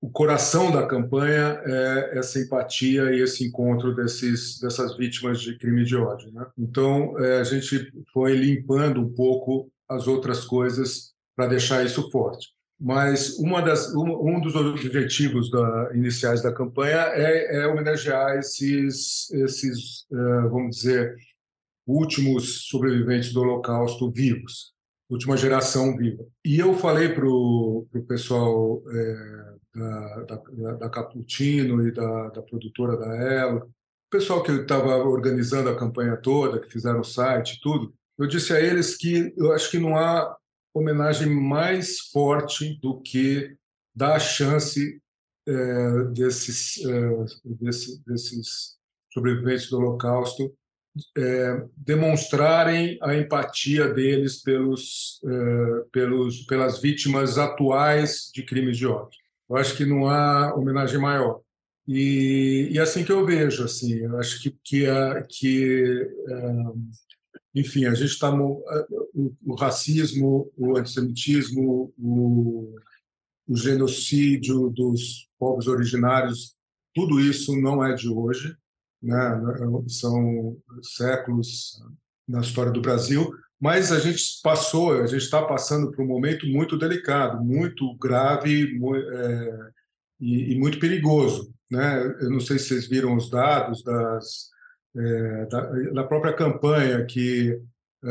o 0.00 0.10
coração 0.10 0.72
da 0.72 0.84
campanha 0.84 1.62
é 1.64 2.18
essa 2.18 2.40
empatia 2.40 3.12
e 3.12 3.22
esse 3.22 3.46
encontro 3.46 3.94
desses, 3.94 4.58
dessas 4.58 4.96
vítimas 4.96 5.40
de 5.40 5.56
crime 5.56 5.84
de 5.84 5.96
ódio. 5.96 6.32
Né? 6.32 6.44
Então, 6.58 7.16
é, 7.20 7.38
a 7.38 7.44
gente 7.44 7.92
foi 8.12 8.34
limpando 8.34 9.00
um 9.00 9.14
pouco 9.14 9.70
as 9.88 10.08
outras 10.08 10.44
coisas 10.44 11.14
para 11.36 11.46
deixar 11.46 11.84
isso 11.84 12.10
forte. 12.10 12.55
Mas 12.78 13.38
uma 13.38 13.62
das, 13.62 13.94
um, 13.94 14.36
um 14.36 14.40
dos 14.40 14.54
objetivos 14.54 15.50
da, 15.50 15.90
iniciais 15.94 16.42
da 16.42 16.52
campanha 16.52 17.10
é, 17.14 17.62
é 17.62 17.66
homenagear 17.66 18.36
esses, 18.36 19.30
esses 19.32 20.02
uh, 20.10 20.50
vamos 20.50 20.76
dizer, 20.76 21.16
últimos 21.86 22.68
sobreviventes 22.68 23.32
do 23.32 23.40
Holocausto 23.40 24.10
vivos, 24.10 24.74
última 25.08 25.36
geração 25.36 25.96
viva. 25.96 26.24
E 26.44 26.58
eu 26.58 26.74
falei 26.74 27.08
para 27.08 27.26
o 27.26 27.86
pessoal 28.06 28.82
é, 28.90 29.54
da, 29.74 30.24
da, 30.26 30.72
da, 30.74 30.90
Caputino 30.90 31.86
e 31.86 31.92
da, 31.92 32.28
da 32.30 32.42
produtora 32.42 32.96
da 32.96 33.14
Elo, 33.16 33.58
o 33.58 34.10
pessoal 34.10 34.42
que 34.42 34.52
estava 34.52 34.96
organizando 34.98 35.68
a 35.68 35.76
campanha 35.76 36.16
toda, 36.16 36.60
que 36.60 36.70
fizeram 36.70 37.00
o 37.00 37.04
site 37.04 37.60
tudo, 37.62 37.92
eu 38.18 38.26
disse 38.26 38.52
a 38.52 38.60
eles 38.60 38.96
que 38.96 39.32
eu 39.36 39.52
acho 39.52 39.70
que 39.70 39.78
não 39.78 39.96
há 39.96 40.36
homenagem 40.76 41.28
mais 41.28 42.00
forte 42.12 42.78
do 42.80 43.00
que 43.00 43.56
dar 43.94 44.16
a 44.16 44.20
chance 44.20 45.00
é, 45.48 46.04
desses, 46.12 46.84
é, 46.84 47.24
desse, 47.44 48.04
desses 48.04 48.76
sobreviventes 49.12 49.70
do 49.70 49.78
Holocausto 49.78 50.54
é, 51.16 51.64
demonstrarem 51.76 52.98
a 53.02 53.14
empatia 53.14 53.88
deles 53.88 54.42
pelos, 54.42 55.20
é, 55.24 55.84
pelos, 55.92 56.42
pelas 56.42 56.80
vítimas 56.80 57.38
atuais 57.38 58.30
de 58.34 58.42
crimes 58.42 58.76
de 58.76 58.86
ódio. 58.86 59.18
Eu 59.48 59.56
acho 59.56 59.76
que 59.76 59.84
não 59.84 60.08
há 60.08 60.54
homenagem 60.54 60.98
maior. 60.98 61.40
E, 61.86 62.68
e 62.72 62.78
é 62.78 62.82
assim 62.82 63.04
que 63.04 63.12
eu 63.12 63.24
vejo, 63.24 63.64
assim, 63.64 64.00
eu 64.00 64.18
acho 64.18 64.42
que 64.42 64.50
que, 64.64 64.86
que 65.28 66.10
enfim, 67.56 67.86
a 67.86 67.94
gente 67.94 68.10
está 68.10 68.30
o, 68.30 68.62
o, 69.46 69.54
racismo, 69.54 70.52
o 70.58 70.76
antissemitismo, 70.76 71.90
o, 71.98 72.76
o 73.48 73.56
genocídio 73.56 74.68
dos 74.68 75.26
povos 75.38 75.66
originários, 75.66 76.54
tudo 76.94 77.18
isso 77.18 77.58
não 77.58 77.82
é 77.82 77.94
de 77.94 78.10
hoje, 78.10 78.54
né? 79.02 79.40
São 79.88 80.58
séculos 80.82 81.82
na 82.28 82.40
história 82.40 82.70
do 82.70 82.82
Brasil, 82.82 83.32
mas 83.58 83.90
a 83.90 84.00
gente 84.00 84.22
passou, 84.42 84.92
a 84.92 85.06
gente 85.06 85.22
está 85.22 85.42
passando 85.42 85.90
por 85.90 86.04
um 86.04 86.08
momento 86.08 86.46
muito 86.46 86.76
delicado, 86.76 87.42
muito 87.42 87.94
grave 87.96 88.78
muito, 88.78 89.08
é, 89.12 89.70
e, 90.20 90.52
e, 90.52 90.58
muito 90.58 90.78
perigoso. 90.78 91.50
Né? 91.70 92.04
Eu 92.20 92.30
não 92.30 92.40
sei 92.40 92.58
se 92.58 92.68
vocês 92.68 92.86
viram 92.86 93.16
os 93.16 93.30
dados 93.30 93.82
das 93.82 94.50
é, 94.96 95.46
da, 95.46 95.60
da, 95.92 96.04
própria 96.04 96.32
campanha, 96.32 97.04
que 97.04 97.60
é, 98.04 98.08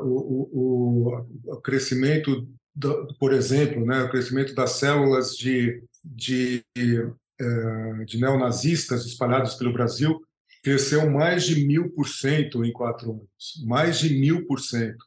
o, 0.00 0.48
o, 0.52 1.26
o, 1.46 1.60
crescimento, 1.60 2.48
do, 2.74 3.14
por 3.18 3.32
exemplo, 3.32 3.84
né, 3.84 4.02
o 4.02 4.10
crescimento 4.10 4.54
das 4.54 4.72
células 4.72 5.36
de, 5.36 5.82
de, 6.04 6.64
é, 6.76 8.04
de 8.04 8.20
neonazistas 8.20 9.04
espalhadas 9.06 9.54
pelo 9.54 9.72
Brasil 9.72 10.20
cresceu 10.62 11.10
mais 11.10 11.44
de 11.44 11.66
mil 11.66 11.90
por 11.90 12.06
cento 12.06 12.64
em 12.64 12.72
quatro 12.72 13.12
anos, 13.12 13.64
mais 13.64 13.98
de 13.98 14.18
mil 14.18 14.46
por 14.46 14.60
cento. 14.60 15.04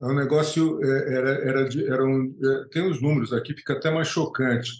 É 0.00 0.06
um 0.06 0.14
negócio, 0.14 0.82
é, 0.82 1.14
era, 1.14 1.30
era, 1.30 1.68
era 1.86 2.04
um, 2.04 2.34
é, 2.42 2.68
tem 2.70 2.88
os 2.88 3.02
números 3.02 3.32
aqui, 3.32 3.54
fica 3.54 3.74
até 3.74 3.90
mais 3.90 4.08
chocante. 4.08 4.70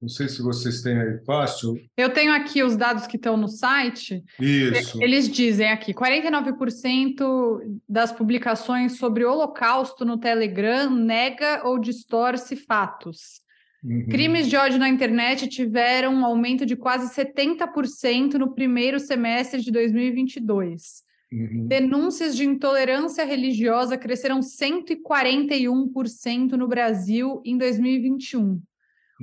Não 0.00 0.08
sei 0.08 0.28
se 0.28 0.40
vocês 0.40 0.80
têm 0.80 0.98
aí 0.98 1.18
fácil. 1.26 1.78
Eu 1.94 2.08
tenho 2.08 2.32
aqui 2.32 2.62
os 2.62 2.74
dados 2.74 3.06
que 3.06 3.16
estão 3.16 3.36
no 3.36 3.48
site. 3.48 4.24
Isso. 4.40 5.02
Eles 5.02 5.28
dizem 5.28 5.70
aqui: 5.70 5.92
49% 5.92 7.60
das 7.86 8.10
publicações 8.10 8.96
sobre 8.96 9.26
Holocausto 9.26 10.06
no 10.06 10.18
Telegram 10.18 10.88
nega 10.88 11.60
ou 11.66 11.78
distorce 11.78 12.56
fatos. 12.56 13.42
Uhum. 13.84 14.06
Crimes 14.08 14.48
de 14.48 14.56
ódio 14.56 14.78
na 14.78 14.88
internet 14.88 15.46
tiveram 15.48 16.14
um 16.14 16.24
aumento 16.24 16.64
de 16.64 16.76
quase 16.76 17.14
70% 17.14 18.34
no 18.34 18.54
primeiro 18.54 18.98
semestre 18.98 19.60
de 19.60 19.70
2022. 19.70 21.02
Uhum. 21.32 21.66
Denúncias 21.66 22.34
de 22.34 22.44
intolerância 22.44 23.24
religiosa 23.24 23.98
cresceram 23.98 24.40
141% 24.40 26.52
no 26.52 26.66
Brasil 26.66 27.40
em 27.44 27.56
2021. 27.56 28.60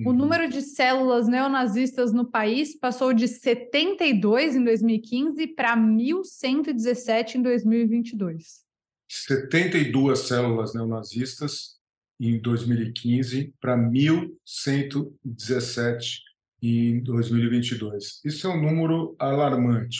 O 0.05 0.09
uhum. 0.09 0.15
número 0.15 0.47
de 0.47 0.61
células 0.61 1.27
neonazistas 1.27 2.13
no 2.13 2.29
país 2.29 2.79
passou 2.79 3.11
de 3.13 3.27
72 3.27 4.55
em 4.55 4.63
2015 4.63 5.47
para 5.47 5.75
1.117 5.75 7.33
em 7.35 7.41
2022. 7.41 8.63
72 9.09 10.19
células 10.19 10.75
neonazistas 10.75 11.77
em 12.19 12.39
2015 12.39 13.55
para 13.59 13.75
1.117 13.75 16.19
em 16.61 17.01
2022. 17.01 18.21
Isso 18.23 18.45
é 18.45 18.51
um 18.51 18.61
número 18.61 19.15
alarmante. 19.17 19.97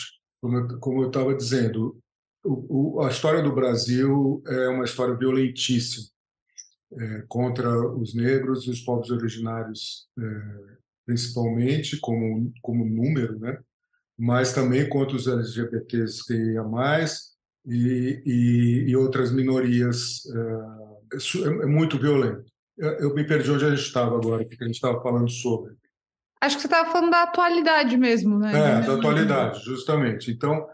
Como 0.80 1.02
eu 1.02 1.08
estava 1.08 1.34
dizendo, 1.34 1.98
o, 2.44 2.98
o, 2.98 3.02
a 3.02 3.10
história 3.10 3.42
do 3.42 3.52
Brasil 3.52 4.44
é 4.46 4.68
uma 4.68 4.86
história 4.86 5.16
violentíssima 5.16 6.16
é, 6.94 7.24
contra 7.28 7.70
os 7.96 8.14
negros 8.14 8.66
e 8.66 8.70
os 8.70 8.82
povos 8.82 9.10
originários, 9.10 10.08
é, 10.18 10.24
principalmente 11.06 12.00
como, 12.00 12.52
como 12.62 12.86
número, 12.86 13.40
né? 13.40 13.58
mas 14.18 14.54
também 14.54 14.90
contra 14.90 15.16
os 15.16 15.28
LGBTs 15.28 16.26
que 16.26 16.34
ia 16.34 16.64
mais 16.64 17.36
e, 17.66 18.22
e, 18.26 18.90
e, 18.90 18.96
outras 18.96 19.32
minorias. 19.32 20.24
É, 20.26 21.18
é, 21.18 21.64
é 21.64 21.66
muito 21.66 22.00
violento. 22.00 22.46
Eu, 22.78 22.92
eu, 23.00 23.16
me 23.16 23.26
perdi 23.26 23.52
onde 23.52 23.66
a 23.66 23.70
gente 23.70 23.82
estava 23.82 24.16
agora, 24.16 24.44
o 24.44 24.48
que 24.48 24.64
a 24.64 24.66
gente 24.66 24.76
estava 24.76 25.02
falando 25.02 25.30
sobre. 25.30 25.76
Acho 26.42 26.56
que 26.56 26.62
você 26.62 26.68
estava 26.68 26.92
falando 26.92 27.12
da 27.12 27.24
atualidade 27.24 27.98
mesmo, 27.98 28.38
né? 28.38 28.52
É, 28.52 28.82
da 28.86 28.94
atualidade, 28.94 29.64
justamente. 29.64 30.32
Então, 30.32 30.68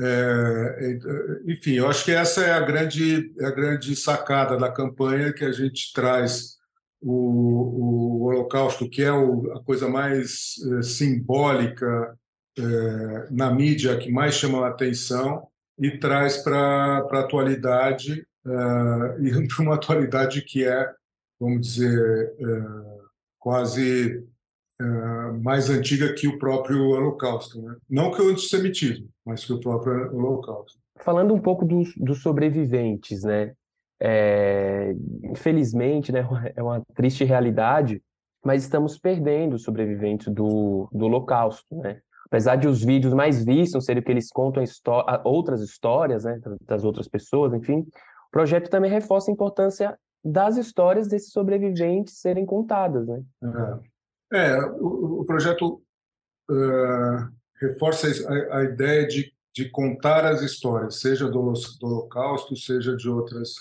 é, 0.00 0.78
é, 0.80 1.52
enfim, 1.52 1.72
eu 1.74 1.88
acho 1.88 2.04
que 2.04 2.12
essa 2.12 2.42
é 2.42 2.52
a 2.52 2.60
grande, 2.60 3.32
é 3.40 3.46
a 3.46 3.50
grande 3.50 3.96
sacada 3.96 4.56
da 4.56 4.70
campanha 4.70 5.32
que 5.32 5.44
a 5.44 5.50
gente 5.50 5.92
traz 5.92 6.56
o, 7.00 7.12
o 7.12 8.22
Holocausto, 8.24 8.88
que 8.88 9.02
é 9.02 9.12
o, 9.12 9.52
a 9.52 9.62
coisa 9.64 9.88
mais 9.88 10.54
é, 10.78 10.82
simbólica 10.82 12.16
é, 12.56 12.62
na 13.30 13.52
mídia, 13.52 13.98
que 13.98 14.10
mais 14.10 14.34
chama 14.34 14.64
a 14.64 14.70
atenção, 14.70 15.48
e 15.78 15.98
traz 15.98 16.38
para 16.38 16.98
a 17.10 17.20
atualidade, 17.20 18.24
é, 18.46 18.50
e 19.26 19.48
para 19.48 19.62
uma 19.62 19.74
atualidade 19.74 20.42
que 20.42 20.64
é, 20.64 20.92
vamos 21.40 21.68
dizer, 21.68 22.34
quase 23.38 24.26
mais 25.42 25.68
antiga 25.70 26.12
que 26.14 26.28
o 26.28 26.38
próprio 26.38 26.90
Holocausto. 26.90 27.60
Né? 27.60 27.76
Não 27.88 28.10
que 28.10 28.22
o 28.22 28.28
antissemitismo, 28.28 29.08
mas 29.24 29.44
que 29.44 29.52
o 29.52 29.60
próprio 29.60 30.14
Holocausto. 30.14 30.78
Falando 31.00 31.34
um 31.34 31.40
pouco 31.40 31.64
dos, 31.64 31.92
dos 31.96 32.22
sobreviventes, 32.22 33.22
né? 33.22 33.52
É, 34.00 34.94
infelizmente, 35.24 36.12
né, 36.12 36.20
é 36.54 36.62
uma 36.62 36.82
triste 36.94 37.24
realidade, 37.24 38.00
mas 38.44 38.62
estamos 38.62 38.96
perdendo 38.96 39.54
os 39.54 39.62
sobreviventes 39.62 40.32
do, 40.32 40.88
do 40.92 41.06
Holocausto, 41.06 41.74
né? 41.76 42.00
Apesar 42.26 42.56
de 42.56 42.68
os 42.68 42.84
vídeos 42.84 43.14
mais 43.14 43.42
vistos 43.44 43.86
serem 43.86 44.02
que 44.02 44.12
eles 44.12 44.30
contam 44.30 44.62
outras 45.24 45.62
histórias, 45.62 46.24
né, 46.24 46.38
das 46.66 46.84
outras 46.84 47.08
pessoas, 47.08 47.54
enfim, 47.54 47.78
o 47.80 48.30
projeto 48.30 48.68
também 48.68 48.90
reforça 48.90 49.30
a 49.30 49.34
importância 49.34 49.98
das 50.22 50.58
histórias 50.58 51.08
desses 51.08 51.32
sobreviventes 51.32 52.20
serem 52.20 52.44
contadas, 52.44 53.06
né? 53.06 53.22
É, 53.42 53.78
é 54.32 54.60
o, 54.80 55.20
o, 55.20 55.24
projeto 55.24 55.82
uh, 56.50 57.32
reforça 57.60 58.08
a, 58.28 58.58
a 58.58 58.64
ideia 58.64 59.06
de, 59.06 59.32
de, 59.54 59.68
contar 59.70 60.24
as 60.24 60.42
histórias, 60.42 61.00
seja 61.00 61.28
do, 61.28 61.52
do 61.80 61.86
Holocausto, 61.86 62.56
seja 62.56 62.96
de 62.96 63.08
outras 63.08 63.54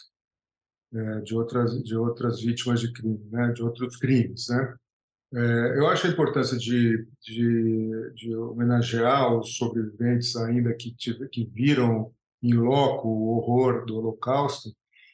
é, 0.93 1.19
de 1.19 1.35
outras 1.35 1.83
de 1.83 1.95
outras 1.97 2.39
vítimas 2.41 2.79
de 2.79 2.93
crime, 2.93 3.19
né, 3.29 3.51
de 3.51 3.61
outros 3.61 3.97
crimes, 3.97 4.47
né. 4.49 4.75
É, 5.33 5.77
eu 5.77 5.87
acho 5.87 6.07
a 6.07 6.09
importância 6.09 6.57
de, 6.57 7.05
de, 7.21 8.11
de, 8.15 8.33
homenagear 8.33 9.37
os 9.37 9.57
sobreviventes 9.57 10.37
ainda 10.37 10.73
que, 10.73 10.95
que 10.95 11.45
viram 11.53 12.13
em 12.41 12.53
loco 12.53 13.09
o 13.09 13.35
horror 13.35 13.85
do 13.85 13.97
Holocausto 13.97 14.69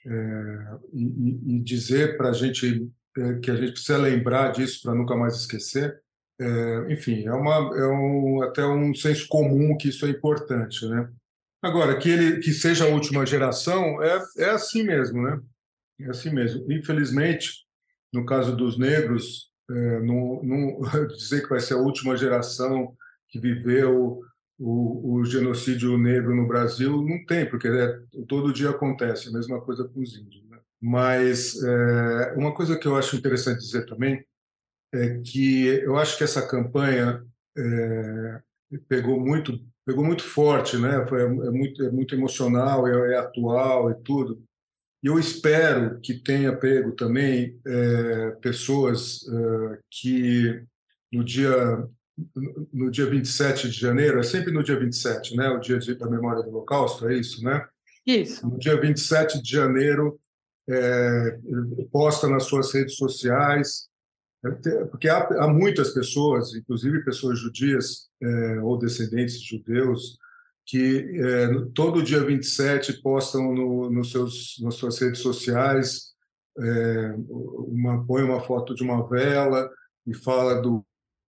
é, 0.05 0.77
e, 0.93 1.55
e, 1.55 1.59
dizer 1.61 2.15
para 2.15 2.29
a 2.29 2.33
gente 2.33 2.87
é, 3.17 3.34
que 3.36 3.52
a 3.52 3.56
gente 3.56 3.73
precisa 3.73 3.97
lembrar 3.97 4.52
disso 4.52 4.82
para 4.84 4.95
nunca 4.95 5.15
mais 5.15 5.36
esquecer 5.36 6.04
é, 6.39 6.93
enfim, 6.93 7.26
é, 7.26 7.32
uma, 7.32 7.54
é 7.78 7.88
um, 7.88 8.41
até 8.43 8.65
um 8.65 8.93
senso 8.93 9.28
comum 9.28 9.78
que 9.78 9.89
isso 9.89 10.06
é 10.06 10.10
importante, 10.10 10.86
né? 10.88 11.10
Agora, 11.62 11.97
que 11.97 12.10
ele 12.10 12.39
que 12.39 12.52
seja 12.52 12.86
a 12.86 12.89
última 12.89 13.26
geração 13.26 14.02
é, 14.04 14.21
é 14.38 14.49
assim 14.49 14.84
mesmo, 14.84 15.21
né? 15.21 15.39
É 16.02 16.10
assim 16.10 16.32
mesmo. 16.32 16.69
Infelizmente, 16.71 17.65
no 18.12 18.26
caso 18.26 18.56
dos 18.56 18.78
negros, 18.78 19.52
é, 19.69 19.99
dizer 21.15 21.43
que 21.43 21.49
vai 21.49 21.60
ser 21.60 21.76
a 21.76 21.78
última 21.78 22.17
geração 22.17 22.95
que 23.30 23.39
viveu 23.39 24.21
o, 24.60 25.15
o, 25.19 25.26
genocídio 25.26 25.97
negro 25.97 26.36
no 26.36 26.47
Brasil 26.47 27.02
não 27.02 27.26
tem, 27.26 27.49
porque 27.49 27.67
é, 27.67 27.99
todo 28.28 28.54
dia 28.54 28.69
acontece, 28.69 29.30
a 29.30 29.32
mesma 29.32 29.60
coisa 29.62 29.84
com 29.86 30.02
os 30.02 30.15
índios. 30.15 30.43
Mas 30.85 31.55
é, 31.63 32.33
uma 32.35 32.53
coisa 32.53 32.77
que 32.77 32.85
eu 32.85 32.97
acho 32.97 33.15
interessante 33.15 33.59
dizer 33.59 33.85
também 33.85 34.21
é 34.93 35.17
que 35.19 35.65
eu 35.65 35.95
acho 35.95 36.17
que 36.17 36.25
essa 36.25 36.45
campanha 36.45 37.23
é, 37.57 38.41
pegou 38.89 39.17
muito 39.17 39.57
pegou 39.85 40.03
muito 40.03 40.23
forte, 40.23 40.77
né? 40.77 41.05
Foi, 41.07 41.21
é, 41.21 41.27
muito, 41.27 41.83
é 41.83 41.89
muito 41.89 42.13
emocional, 42.15 42.85
é, 42.85 43.13
é 43.13 43.17
atual 43.17 43.91
e 43.91 43.95
tudo. 43.95 44.43
E 45.01 45.07
eu 45.07 45.17
espero 45.17 46.01
que 46.01 46.15
tenha 46.15 46.55
pego 46.55 46.91
também 46.91 47.57
é, 47.65 48.31
pessoas 48.41 49.25
é, 49.27 49.79
que 49.89 50.63
no 51.13 51.23
dia 51.23 51.87
no 52.71 52.91
dia 52.91 53.07
27 53.07 53.69
de 53.69 53.79
janeiro, 53.79 54.19
é 54.19 54.23
sempre 54.23 54.51
no 54.51 54.63
dia 54.63 54.77
27, 54.77 55.35
né? 55.35 55.49
O 55.49 55.59
dia 55.59 55.79
da 55.95 56.09
memória 56.09 56.43
do 56.43 56.49
Holocausto, 56.49 57.07
é 57.07 57.15
isso, 57.15 57.41
né? 57.43 57.65
Isso. 58.05 58.47
No 58.47 58.59
dia 58.59 58.79
27 58.79 59.41
de 59.41 59.49
janeiro, 59.49 60.19
é, 60.69 61.39
posta 61.91 62.28
nas 62.28 62.45
suas 62.45 62.73
redes 62.73 62.95
sociais, 62.95 63.88
é, 64.45 64.86
porque 64.86 65.08
há, 65.08 65.19
há 65.39 65.47
muitas 65.47 65.91
pessoas, 65.91 66.54
inclusive 66.54 67.04
pessoas 67.04 67.39
judias 67.39 68.10
é, 68.21 68.60
ou 68.62 68.78
descendentes 68.78 69.41
de 69.41 69.58
judeus, 69.58 70.17
que 70.65 71.19
é, 71.19 71.47
todo 71.73 72.04
dia 72.04 72.23
27 72.23 73.02
postam 73.02 73.54
no, 73.54 73.89
nos 73.89 74.12
seus, 74.12 74.58
nas 74.62 74.76
suas 74.76 74.99
redes 74.99 75.19
sociais, 75.19 76.13
é, 76.58 77.15
uma, 77.17 78.06
põe 78.06 78.23
uma 78.23 78.41
foto 78.41 78.73
de 78.76 78.84
uma 78.84 79.08
vela 79.08 79.69
e 80.06 80.13
fala 80.13 80.62
do 80.62 80.86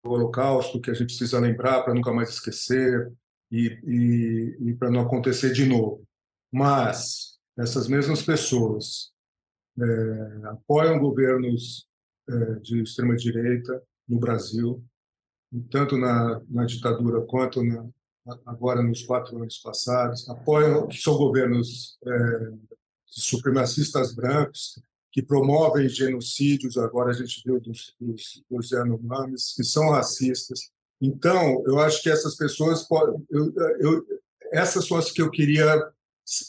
Holocausto, 0.04 0.80
que 0.80 0.90
a 0.90 0.94
gente 0.94 1.06
precisa 1.06 1.40
lembrar 1.40 1.82
para 1.82 1.94
nunca 1.94 2.12
mais 2.12 2.30
esquecer 2.30 3.10
e, 3.50 3.78
e, 3.84 4.70
e 4.70 4.74
para 4.74 4.90
não 4.90 5.00
acontecer 5.00 5.52
de 5.52 5.64
novo. 5.64 6.04
Mas 6.52 7.38
essas 7.56 7.88
mesmas 7.88 8.22
pessoas 8.22 9.13
é, 9.80 10.46
apoiam 10.48 10.98
governos 10.98 11.88
é, 12.28 12.54
de 12.60 12.82
extrema 12.82 13.16
direita 13.16 13.82
no 14.08 14.18
Brasil, 14.18 14.82
tanto 15.70 15.96
na, 15.96 16.40
na 16.48 16.64
ditadura 16.64 17.20
quanto 17.22 17.62
na, 17.62 17.86
agora 18.46 18.82
nos 18.82 19.02
quatro 19.02 19.36
anos 19.36 19.58
passados, 19.58 20.28
apoiam 20.28 20.90
são 20.90 21.16
governos 21.16 21.98
é, 22.06 22.52
supremacistas 23.06 24.14
brancos 24.14 24.80
que 25.12 25.22
promovem 25.22 25.88
genocídios, 25.88 26.76
agora 26.76 27.10
a 27.10 27.14
gente 27.14 27.40
viu 27.44 27.60
dos, 27.60 27.94
dos, 28.00 28.42
dos 28.50 28.70
Yanomamis, 28.70 29.54
que 29.54 29.62
são 29.62 29.90
racistas. 29.90 30.72
Então, 31.00 31.62
eu 31.66 31.78
acho 31.78 32.02
que 32.02 32.10
essas 32.10 32.36
pessoas, 32.36 32.84
eu, 33.30 33.54
eu, 33.78 34.06
essas 34.52 34.88
são 34.88 34.96
as 34.96 35.12
que 35.12 35.22
eu 35.22 35.30
queria 35.30 35.80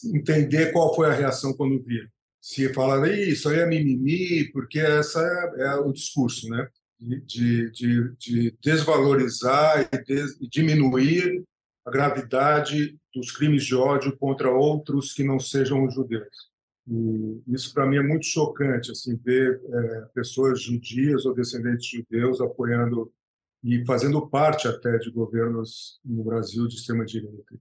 entender 0.05 0.71
qual 0.71 0.95
foi 0.95 1.07
a 1.07 1.13
reação 1.13 1.53
quando 1.53 1.83
vi. 1.83 2.09
Se 2.45 2.71
falaram, 2.75 3.11
isso 3.11 3.49
aí 3.49 3.57
é 3.57 3.65
mimimi, 3.65 4.51
porque 4.51 4.77
essa 4.77 5.19
é, 5.57 5.63
é 5.63 5.75
o 5.77 5.91
discurso, 5.91 6.47
né? 6.47 6.69
De, 6.99 7.71
de, 7.71 8.15
de 8.19 8.57
desvalorizar 8.61 9.89
e 10.39 10.47
diminuir 10.47 11.43
a 11.83 11.89
gravidade 11.89 12.95
dos 13.11 13.31
crimes 13.31 13.65
de 13.65 13.73
ódio 13.73 14.15
contra 14.15 14.51
outros 14.51 15.11
que 15.11 15.23
não 15.23 15.39
sejam 15.39 15.89
judeus. 15.89 16.51
E 16.87 17.41
isso 17.47 17.73
para 17.73 17.87
mim 17.87 17.97
é 17.97 18.03
muito 18.03 18.27
chocante, 18.27 18.91
assim, 18.91 19.15
ver 19.15 19.59
é, 19.67 20.01
pessoas 20.13 20.61
judias 20.61 21.25
ou 21.25 21.33
descendentes 21.33 21.87
de 21.87 21.97
judeus 21.97 22.39
apoiando 22.39 23.11
e 23.63 23.83
fazendo 23.87 24.29
parte 24.29 24.67
até 24.67 24.99
de 24.99 25.09
governos 25.09 25.99
no 26.05 26.23
Brasil 26.23 26.67
de 26.67 26.75
extrema 26.75 27.05
direita. 27.05 27.55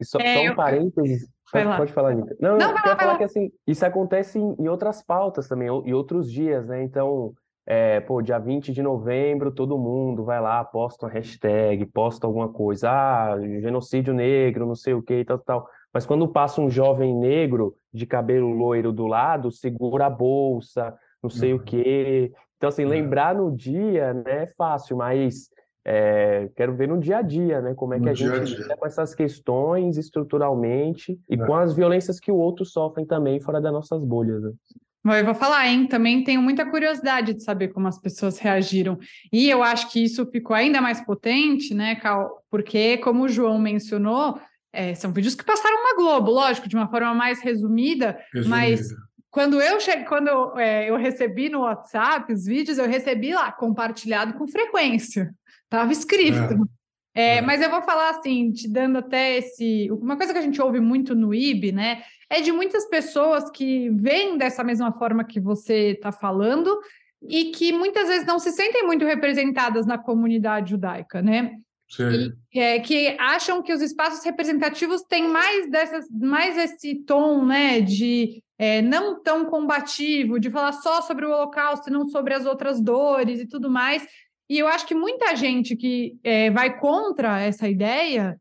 E 0.00 0.04
só, 0.04 0.18
é, 0.18 0.34
só 0.34 0.52
um 0.52 0.54
parênteses, 0.54 1.28
pode, 1.50 1.76
pode, 1.76 1.92
falar, 1.92 2.10
Anitta. 2.10 2.36
Não, 2.40 2.56
não, 2.56 2.70
eu 2.70 2.82
quero 2.82 2.96
falar 2.98 3.18
que 3.18 3.24
assim, 3.24 3.50
isso 3.66 3.84
acontece 3.84 4.38
em, 4.38 4.54
em 4.58 4.68
outras 4.68 5.02
pautas 5.02 5.48
também, 5.48 5.68
em 5.68 5.92
outros 5.92 6.30
dias, 6.30 6.66
né? 6.68 6.82
Então, 6.82 7.34
é, 7.66 8.00
pô, 8.00 8.22
dia 8.22 8.38
20 8.38 8.72
de 8.72 8.82
novembro, 8.82 9.52
todo 9.52 9.76
mundo 9.76 10.24
vai 10.24 10.40
lá, 10.40 10.64
posta 10.64 11.06
uma 11.06 11.12
hashtag, 11.12 11.84
posta 11.86 12.26
alguma 12.26 12.48
coisa, 12.48 12.90
ah, 12.90 13.36
genocídio 13.60 14.14
negro, 14.14 14.66
não 14.66 14.74
sei 14.74 14.94
o 14.94 15.02
que, 15.02 15.24
tal, 15.24 15.38
tal. 15.38 15.68
Mas 15.92 16.06
quando 16.06 16.28
passa 16.28 16.60
um 16.60 16.70
jovem 16.70 17.14
negro 17.14 17.76
de 17.92 18.06
cabelo 18.06 18.50
loiro 18.50 18.92
do 18.92 19.06
lado, 19.06 19.50
segura 19.50 20.06
a 20.06 20.10
bolsa, 20.10 20.94
não 21.22 21.28
sei 21.28 21.52
uhum. 21.52 21.58
o 21.58 21.62
quê. 21.62 22.32
Então, 22.56 22.68
assim, 22.68 22.84
lembrar 22.84 23.34
no 23.34 23.54
dia 23.54 24.14
né, 24.14 24.44
é 24.44 24.46
fácil, 24.46 24.96
mas 24.96 25.50
é, 25.90 26.50
quero 26.54 26.74
ver 26.76 26.86
no 26.86 27.00
dia 27.00 27.16
a 27.16 27.22
dia, 27.22 27.62
né? 27.62 27.72
Como 27.74 27.94
é 27.94 27.98
que 27.98 28.04
no 28.04 28.10
a 28.10 28.14
gente 28.14 28.54
lida 28.54 28.76
com 28.76 28.86
essas 28.86 29.14
questões 29.14 29.96
estruturalmente 29.96 31.18
e 31.30 31.34
é. 31.34 31.38
com 31.38 31.54
as 31.54 31.74
violências 31.74 32.20
que 32.20 32.30
o 32.30 32.36
outro 32.36 32.62
sofrem 32.62 33.06
também 33.06 33.40
fora 33.40 33.58
das 33.58 33.72
nossas 33.72 34.04
bolhas. 34.04 34.42
Né? 34.42 34.52
Eu 35.18 35.24
vou 35.24 35.34
falar, 35.34 35.66
hein? 35.66 35.86
Também 35.86 36.22
tenho 36.22 36.42
muita 36.42 36.70
curiosidade 36.70 37.32
de 37.32 37.42
saber 37.42 37.68
como 37.68 37.88
as 37.88 37.98
pessoas 37.98 38.38
reagiram. 38.38 38.98
E 39.32 39.48
eu 39.48 39.62
acho 39.62 39.90
que 39.90 40.04
isso 40.04 40.26
ficou 40.26 40.54
ainda 40.54 40.78
mais 40.82 41.00
potente, 41.00 41.72
né, 41.72 41.94
Cal? 41.94 42.44
Porque, 42.50 42.98
como 42.98 43.24
o 43.24 43.28
João 43.28 43.58
mencionou, 43.58 44.38
é, 44.70 44.94
são 44.94 45.10
vídeos 45.10 45.34
que 45.34 45.44
passaram 45.44 45.82
na 45.84 45.96
Globo, 45.96 46.30
lógico, 46.30 46.68
de 46.68 46.76
uma 46.76 46.90
forma 46.90 47.14
mais 47.14 47.40
resumida, 47.40 48.18
resumida. 48.34 48.56
mas 48.60 48.94
quando 49.30 49.60
eu 49.60 49.78
cheguei, 49.78 50.04
quando 50.04 50.28
eu, 50.28 50.58
é, 50.58 50.88
eu, 50.88 50.96
recebi 50.96 51.48
no 51.48 51.60
WhatsApp 51.60 52.32
os 52.32 52.46
vídeos, 52.46 52.78
eu 52.78 52.86
recebi 52.88 53.34
lá 53.34 53.52
compartilhado 53.52 54.34
com 54.34 54.48
frequência. 54.48 55.34
Estava 55.64 55.92
escrito. 55.92 56.68
É. 57.14 57.36
é. 57.36 57.40
Mas 57.42 57.60
eu 57.60 57.70
vou 57.70 57.82
falar 57.82 58.10
assim, 58.10 58.50
te 58.50 58.68
dando 58.68 58.98
até 58.98 59.36
esse. 59.36 59.90
Uma 59.90 60.16
coisa 60.16 60.32
que 60.32 60.38
a 60.38 60.42
gente 60.42 60.60
ouve 60.60 60.80
muito 60.80 61.14
no 61.14 61.34
IB, 61.34 61.72
né? 61.72 62.02
É 62.30 62.40
de 62.40 62.52
muitas 62.52 62.86
pessoas 62.86 63.50
que 63.50 63.90
veem 63.90 64.38
dessa 64.38 64.64
mesma 64.64 64.92
forma 64.92 65.24
que 65.24 65.40
você 65.40 65.90
está 65.90 66.10
falando 66.10 66.78
e 67.28 67.46
que 67.46 67.72
muitas 67.72 68.08
vezes 68.08 68.26
não 68.26 68.38
se 68.38 68.50
sentem 68.52 68.86
muito 68.86 69.04
representadas 69.04 69.84
na 69.84 69.98
comunidade 69.98 70.70
judaica, 70.70 71.20
né? 71.20 71.56
E, 72.54 72.60
é, 72.60 72.80
que 72.80 73.16
acham 73.18 73.62
que 73.62 73.72
os 73.72 73.80
espaços 73.80 74.22
representativos 74.22 75.02
têm 75.02 75.26
mais 75.26 75.70
dessas, 75.70 76.06
mais 76.10 76.56
esse 76.58 76.96
tom, 76.96 77.46
né, 77.46 77.80
de 77.80 78.42
é, 78.58 78.82
não 78.82 79.22
tão 79.22 79.44
combativo, 79.44 80.40
de 80.40 80.50
falar 80.50 80.72
só 80.72 81.00
sobre 81.00 81.24
o 81.24 81.30
Holocausto 81.30 81.88
e 81.88 81.92
não 81.92 82.06
sobre 82.06 82.34
as 82.34 82.44
outras 82.44 82.80
dores 82.80 83.40
e 83.40 83.46
tudo 83.46 83.70
mais. 83.70 84.06
E 84.50 84.58
eu 84.58 84.66
acho 84.66 84.86
que 84.86 84.94
muita 84.94 85.36
gente 85.36 85.76
que 85.76 86.18
é, 86.24 86.50
vai 86.50 86.78
contra 86.78 87.40
essa 87.40 87.68
ideia 87.68 88.36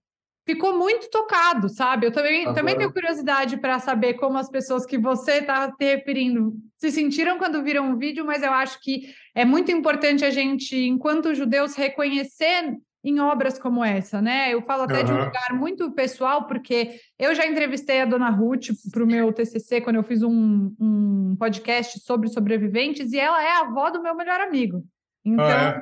ficou 0.47 0.77
muito 0.77 1.10
tocado, 1.10 1.67
sabe? 1.67 2.08
Eu 2.08 2.12
também, 2.12 2.43
Agora... 2.43 2.56
também 2.56 2.77
tenho 2.77 2.93
curiosidade 2.93 3.58
para 3.58 3.80
saber 3.80 4.13
como 4.13 4.38
as 4.38 4.49
pessoas 4.49 4.86
que 4.86 4.97
você 4.97 5.39
está 5.39 5.69
se 5.69 5.84
referindo 5.84 6.53
se 6.77 6.89
sentiram 6.89 7.38
quando 7.38 7.62
viram 7.62 7.91
o 7.91 7.97
vídeo, 7.97 8.25
mas 8.25 8.41
eu 8.41 8.51
acho 8.53 8.80
que 8.82 9.13
é 9.36 9.43
muito 9.43 9.71
importante 9.71 10.23
a 10.23 10.30
gente, 10.30 10.75
enquanto 10.77 11.36
judeus, 11.36 11.75
reconhecer 11.75 12.77
em 13.10 13.20
obras 13.20 13.58
como 13.58 13.84
essa, 13.84 14.22
né? 14.22 14.54
Eu 14.54 14.62
falo 14.62 14.84
até 14.84 15.00
uhum. 15.00 15.04
de 15.06 15.12
um 15.12 15.26
lugar 15.26 15.54
muito 15.54 15.91
pessoal, 15.91 16.46
porque 16.46 17.00
eu 17.17 17.34
já 17.34 17.46
entrevistei 17.46 18.02
a 18.02 18.06
dona 18.06 18.30
Ruth 18.30 18.67
para 18.91 19.04
o 19.04 19.08
meu 19.08 19.32
TCC, 19.32 19.82
quando 19.82 19.96
eu 19.96 20.04
fiz 20.04 20.22
um, 20.24 20.76
um, 20.80 21.36
podcast 21.38 22.00
sobre 22.02 22.30
sobreviventes, 22.30 23.13
e 23.13 23.20
ela 23.20 23.41
é 23.41 23.52
a 23.52 23.60
avó 23.62 23.89
do 23.89 24.02
meu 24.02 24.15
melhor 24.15 24.41
amigo. 24.41 24.84
Então, 25.24 25.46
é? 25.46 25.82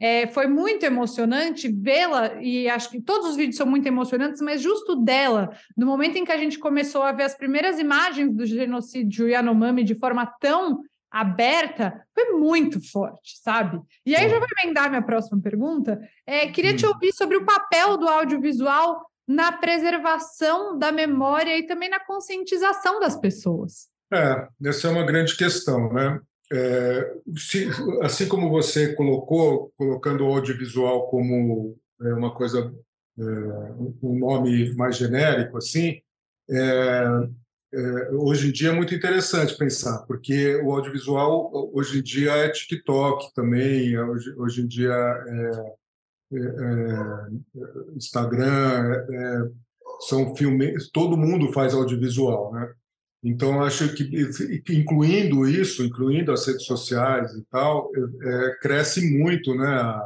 É, 0.00 0.26
foi 0.26 0.48
muito 0.48 0.84
emocionante 0.84 1.68
vê-la, 1.70 2.42
e 2.42 2.68
acho 2.68 2.90
que 2.90 3.00
todos 3.00 3.30
os 3.30 3.36
vídeos 3.36 3.56
são 3.56 3.66
muito 3.66 3.86
emocionantes, 3.86 4.40
mas 4.40 4.60
justo 4.60 4.96
dela, 4.96 5.50
no 5.76 5.86
momento 5.86 6.16
em 6.16 6.24
que 6.24 6.32
a 6.32 6.38
gente 6.38 6.58
começou 6.58 7.02
a 7.02 7.12
ver 7.12 7.22
as 7.22 7.36
primeiras 7.36 7.78
imagens 7.78 8.34
do 8.34 8.44
genocídio 8.44 9.28
Yanomami 9.28 9.84
de 9.84 9.94
forma 9.94 10.26
tão 10.40 10.80
aberta 11.12 12.04
foi 12.14 12.32
muito 12.32 12.80
forte, 12.90 13.38
sabe? 13.42 13.80
E 14.04 14.16
aí 14.16 14.28
já 14.28 14.38
vou 14.38 14.48
emendar 14.62 14.88
minha 14.88 15.02
próxima 15.02 15.40
pergunta. 15.40 16.00
É, 16.26 16.48
queria 16.48 16.74
te 16.74 16.86
hum. 16.86 16.90
ouvir 16.92 17.12
sobre 17.12 17.36
o 17.36 17.44
papel 17.44 17.98
do 17.98 18.08
audiovisual 18.08 19.06
na 19.28 19.52
preservação 19.52 20.78
da 20.78 20.90
memória 20.90 21.56
e 21.56 21.66
também 21.66 21.88
na 21.88 22.00
conscientização 22.00 22.98
das 22.98 23.16
pessoas. 23.16 23.88
É, 24.12 24.48
essa 24.64 24.88
é 24.88 24.90
uma 24.90 25.06
grande 25.06 25.36
questão, 25.36 25.92
né? 25.92 26.20
É, 26.52 27.14
se, 27.36 27.68
assim 28.02 28.28
como 28.28 28.50
você 28.50 28.94
colocou, 28.94 29.72
colocando 29.76 30.24
o 30.24 30.34
audiovisual 30.34 31.08
como 31.08 31.78
é, 32.02 32.12
uma 32.12 32.34
coisa, 32.34 32.74
é, 33.18 33.22
um 34.02 34.18
nome 34.18 34.74
mais 34.74 34.96
genérico, 34.96 35.56
assim, 35.56 36.02
é, 36.50 36.58
é, 36.58 37.28
hoje 38.12 38.48
em 38.48 38.52
dia 38.52 38.68
é 38.68 38.72
muito 38.72 38.94
interessante 38.94 39.56
pensar, 39.56 40.04
porque 40.06 40.56
o 40.56 40.72
audiovisual 40.72 41.70
hoje 41.72 41.98
em 41.98 42.02
dia 42.02 42.32
é 42.32 42.50
TikTok 42.50 43.32
também, 43.34 43.94
é, 43.94 44.04
hoje, 44.04 44.34
hoje 44.36 44.62
em 44.62 44.66
dia 44.66 44.92
é, 44.92 45.74
é, 46.34 46.38
é 46.38 47.96
Instagram, 47.96 49.06
é, 49.10 49.50
são 50.00 50.36
filmes, 50.36 50.90
todo 50.90 51.16
mundo 51.16 51.52
faz 51.52 51.72
audiovisual, 51.72 52.52
né? 52.52 52.72
Então 53.24 53.62
acho 53.62 53.94
que 53.94 54.04
incluindo 54.68 55.46
isso, 55.48 55.84
incluindo 55.84 56.32
as 56.32 56.46
redes 56.46 56.66
sociais 56.66 57.32
e 57.34 57.42
tal, 57.44 57.88
é, 58.22 58.58
cresce 58.60 59.16
muito, 59.16 59.54
né? 59.54 60.00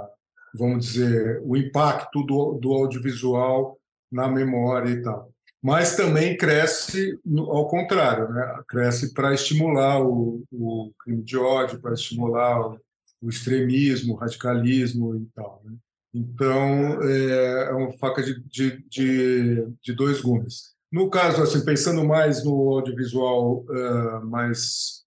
Vamos 0.55 0.87
dizer 0.87 1.41
o 1.43 1.57
impacto 1.57 2.23
do, 2.23 2.59
do 2.61 2.73
audiovisual 2.73 3.79
na 4.13 4.29
memória 4.29 4.91
e 4.91 5.03
tal. 5.03 5.33
Mas 5.67 5.97
também 5.97 6.37
cresce 6.37 7.19
ao 7.37 7.67
contrário, 7.67 8.29
né? 8.29 8.63
Cresce 8.69 9.13
para 9.13 9.35
estimular 9.35 10.01
o, 10.01 10.45
o 10.53 10.93
crime 10.97 11.25
de 11.25 11.37
ódio, 11.37 11.81
para 11.81 11.93
estimular 11.93 12.61
o, 12.61 12.81
o 13.21 13.29
extremismo, 13.29 14.15
o 14.15 14.17
radicalismo 14.17 15.17
e 15.17 15.27
tal. 15.35 15.61
Né? 15.65 15.75
Então, 16.15 17.03
é, 17.03 17.71
é 17.71 17.73
uma 17.73 17.93
faca 17.95 18.23
de, 18.23 18.41
de, 18.45 18.81
de, 18.89 19.67
de, 19.83 19.93
dois 19.93 20.21
gumes. 20.21 20.77
No 20.93 21.11
caso, 21.11 21.43
assim, 21.43 21.65
pensando 21.65 22.05
mais 22.05 22.45
no 22.45 22.75
audiovisual 22.75 23.65
uh, 23.69 24.25
mais... 24.25 25.05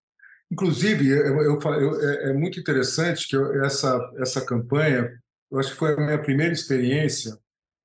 Inclusive, 0.52 1.08
eu, 1.08 1.42
eu, 1.42 1.60
eu, 1.62 2.02
é, 2.02 2.32
é, 2.32 2.34
muito 2.34 2.60
interessante 2.60 3.30
que 3.30 3.38
essa, 3.64 3.98
essa 4.18 4.46
campanha, 4.46 5.10
eu 5.50 5.58
acho 5.58 5.72
que 5.72 5.78
foi 5.78 5.94
a 5.94 6.06
minha 6.06 6.22
primeira 6.22 6.52
experiência 6.52 7.40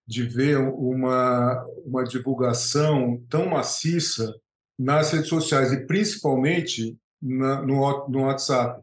de 0.06 0.22
ver 0.24 0.58
uma, 0.58 1.64
uma 1.84 2.04
divulgação 2.04 3.22
tão 3.28 3.48
maciça 3.48 4.34
nas 4.78 5.12
redes 5.12 5.28
sociais 5.28 5.72
e 5.72 5.86
principalmente 5.86 6.96
na, 7.22 7.62
no, 7.62 8.08
no 8.08 8.22
WhatsApp. 8.22 8.82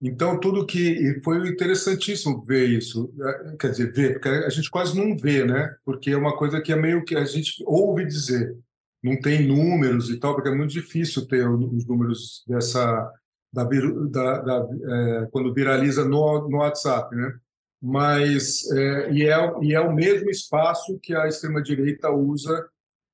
Então, 0.00 0.38
tudo 0.38 0.66
que. 0.66 1.20
Foi 1.24 1.48
interessantíssimo 1.48 2.44
ver 2.44 2.68
isso. 2.68 3.12
É, 3.20 3.56
quer 3.56 3.70
dizer, 3.70 3.92
ver, 3.92 4.12
porque 4.14 4.28
a 4.28 4.50
gente 4.50 4.70
quase 4.70 4.96
não 4.96 5.16
vê, 5.16 5.44
né? 5.44 5.74
Porque 5.84 6.10
é 6.10 6.16
uma 6.16 6.36
coisa 6.36 6.60
que 6.60 6.72
é 6.72 6.76
meio 6.76 7.04
que 7.04 7.16
a 7.16 7.24
gente 7.24 7.62
ouve 7.66 8.04
dizer. 8.04 8.56
Não 9.02 9.18
tem 9.18 9.46
números 9.46 10.10
e 10.10 10.18
tal, 10.18 10.34
porque 10.34 10.48
é 10.48 10.54
muito 10.54 10.70
difícil 10.70 11.26
ter 11.26 11.48
os 11.48 11.86
números 11.86 12.44
dessa. 12.46 13.10
Da, 13.52 13.64
da, 13.64 14.38
da 14.40 14.68
é, 14.86 15.28
quando 15.30 15.54
viraliza 15.54 16.04
no, 16.04 16.46
no 16.48 16.58
WhatsApp, 16.58 17.14
né? 17.16 17.32
Mas. 17.82 18.70
É, 18.70 19.12
e, 19.12 19.28
é, 19.28 19.52
e 19.62 19.74
é 19.74 19.80
o 19.80 19.94
mesmo 19.94 20.30
espaço 20.30 20.98
que 21.02 21.14
a 21.14 21.26
extrema-direita 21.26 22.10
usa 22.10 22.68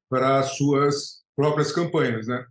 para 0.09 0.43
suas 0.43 1.23
próprias 1.35 1.73
campanhas, 1.73 2.27
né? 2.27 2.45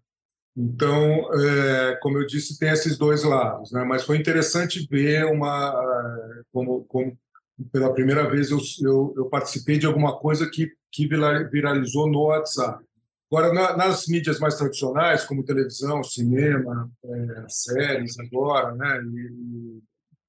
Então, 0.56 1.34
é, 1.34 1.96
como 2.02 2.18
eu 2.18 2.26
disse, 2.26 2.60
tem 2.60 2.70
esses 2.70 2.98
dois 2.98 3.24
lados, 3.24 3.72
né? 3.72 3.84
Mas 3.84 4.04
foi 4.04 4.18
interessante 4.18 4.86
ver 4.90 5.26
uma, 5.26 5.72
como, 6.52 6.84
como 6.86 7.18
pela 7.72 7.94
primeira 7.94 8.30
vez 8.30 8.50
eu, 8.52 8.60
eu, 8.82 9.14
eu, 9.18 9.26
participei 9.26 9.78
de 9.78 9.86
alguma 9.86 10.18
coisa 10.18 10.50
que, 10.50 10.72
que 10.92 11.08
viralizou 11.08 12.10
no 12.10 12.26
WhatsApp. 12.26 12.84
Agora, 13.32 13.54
na, 13.54 13.78
nas 13.78 14.08
mídias 14.08 14.40
mais 14.40 14.56
tradicionais, 14.56 15.24
como 15.24 15.46
televisão, 15.46 16.04
cinema, 16.04 16.92
é, 17.06 17.46
séries 17.48 18.20
agora, 18.20 18.76
né? 18.76 19.02
E, 19.04 19.82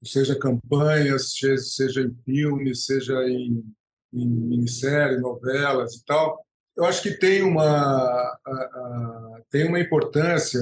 seja 0.03 0.39
campanhas, 0.39 1.33
seja 1.35 2.03
em 2.03 2.15
filmes, 2.25 2.87
seja 2.87 3.23
em, 3.29 3.65
em 4.13 4.27
minisséries, 4.27 5.21
novelas 5.21 5.95
e 5.95 6.05
tal, 6.05 6.45
eu 6.77 6.85
acho 6.85 7.03
que 7.03 7.11
tem 7.13 7.43
uma, 7.43 7.63
a, 7.65 8.39
a, 8.47 9.41
tem 9.51 9.69
uma 9.69 9.81
importância, 9.81 10.61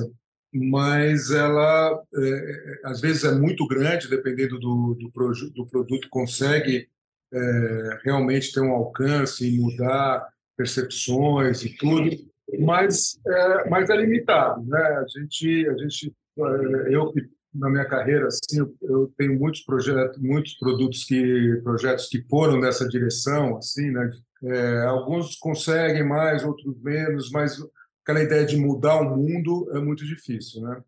mas 0.53 1.31
ela 1.31 2.03
é, 2.15 2.81
às 2.85 3.01
vezes 3.01 3.25
é 3.25 3.33
muito 3.33 3.67
grande, 3.67 4.09
dependendo 4.09 4.59
do, 4.59 4.97
do, 4.99 5.11
do 5.55 5.67
produto, 5.67 6.09
consegue 6.11 6.89
é, 7.33 7.99
realmente 8.05 8.53
ter 8.53 8.61
um 8.61 8.73
alcance 8.73 9.47
e 9.47 9.59
mudar 9.59 10.29
percepções 10.57 11.65
e 11.65 11.77
tudo, 11.77 12.11
mas, 12.59 13.21
é, 13.25 13.69
mas 13.69 13.89
é 13.89 13.97
limitado. 13.97 14.65
Né? 14.65 14.79
A 14.79 15.07
gente, 15.07 15.69
a 15.69 15.77
gente, 15.77 16.13
é, 16.39 16.95
eu 16.95 17.13
na 17.53 17.69
minha 17.69 17.85
carreira 17.85 18.29
assim 18.29 18.61
eu, 18.83 19.13
tenho 19.17 19.39
muitos 19.39 19.63
projetos 19.63 20.19
muitos 20.19 20.55
produtos 20.55 21.05
que 21.05 21.61
projetos 21.63 22.09
que 22.09 22.23
foram 22.29 22.61
nessa 22.61 22.89
direção 22.89 23.57
assim 23.57 23.91
né 23.91 24.11
é, 24.43 24.83
alguns 24.87 25.37
conseguem 25.37 26.07
mais 26.07 26.45
outros 26.45 26.81
menos 26.81 27.31
mas 27.31 27.59
aquela 28.03 28.23
ideia 28.23 28.47
de 28.47 28.57
mudar 28.57 29.01
o 29.01 29.17
mundo 29.17 29.69
é 29.75 29.81
muito 29.81 30.05
difícil 30.05 30.63
né 30.63 30.83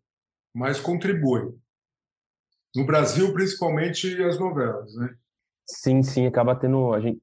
mas 0.53 0.79
contribui 0.79 1.53
no 2.75 2.85
Brasil 2.85 3.33
principalmente 3.33 4.21
as 4.23 4.39
novelas 4.39 4.95
né 4.95 5.13
sim 5.67 6.01
sim 6.01 6.25
acaba 6.25 6.55
tendo 6.55 6.93
a 6.93 6.99
gente 6.99 7.21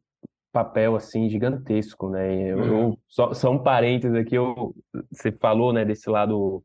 papel 0.53 0.97
assim 0.97 1.31
gigantesco 1.31 2.11
né 2.11 2.35
eu, 2.35 2.63
é. 2.63 2.69
eu 2.69 2.99
só, 3.09 3.33
só 3.33 3.51
um 3.51 3.63
parênteses 3.63 4.17
aqui 4.17 4.35
eu 4.35 4.75
você 5.11 5.33
falou 5.33 5.73
né 5.73 5.85
desse 5.85 6.11
lado 6.11 6.63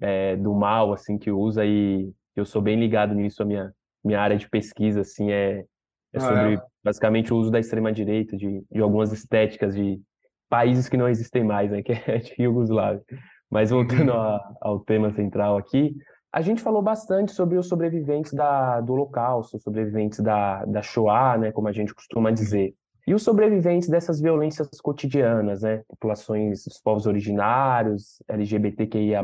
é, 0.00 0.36
do 0.36 0.54
mal 0.54 0.92
assim 0.92 1.18
que 1.18 1.30
usa 1.30 1.64
e 1.64 2.10
eu 2.36 2.44
sou 2.44 2.62
bem 2.62 2.78
ligado 2.78 3.14
nisso 3.14 3.42
a 3.42 3.46
minha 3.46 3.72
minha 4.04 4.20
área 4.20 4.36
de 4.36 4.48
pesquisa 4.48 5.00
assim 5.00 5.30
é, 5.30 5.64
é 6.12 6.20
sobre 6.20 6.40
ah, 6.40 6.52
é. 6.52 6.62
basicamente 6.84 7.32
o 7.32 7.36
uso 7.36 7.50
da 7.50 7.58
extrema 7.58 7.92
direita 7.92 8.36
de, 8.36 8.62
de 8.70 8.80
algumas 8.80 9.12
estéticas 9.12 9.74
de 9.74 10.00
países 10.48 10.88
que 10.88 10.96
não 10.96 11.08
existem 11.08 11.44
mais 11.44 11.70
né 11.70 11.82
que 11.82 11.92
é 11.92 12.18
de 12.18 12.34
Iugoslávia 12.38 13.02
mas 13.50 13.70
voltando 13.70 14.12
uhum. 14.12 14.18
a, 14.18 14.56
ao 14.60 14.80
tema 14.80 15.10
central 15.12 15.56
aqui 15.56 15.96
a 16.32 16.42
gente 16.42 16.62
falou 16.62 16.82
bastante 16.82 17.32
sobre 17.32 17.56
os 17.56 17.68
sobreviventes 17.68 18.32
da, 18.34 18.80
do 18.80 18.92
Holocausto, 18.92 19.58
sobreviventes 19.58 20.20
da, 20.20 20.64
da 20.66 20.82
Shoah, 20.82 21.38
né, 21.38 21.52
como 21.52 21.68
a 21.68 21.72
gente 21.72 21.94
costuma 21.94 22.30
dizer. 22.30 22.74
E 23.08 23.14
os 23.14 23.22
sobreviventes 23.22 23.88
dessas 23.88 24.20
violências 24.20 24.68
cotidianas, 24.82 25.62
né? 25.62 25.82
Populações 25.88 26.64
dos 26.66 26.78
povos 26.78 27.06
originários, 27.06 28.22
LGBTQIA+, 28.28 29.22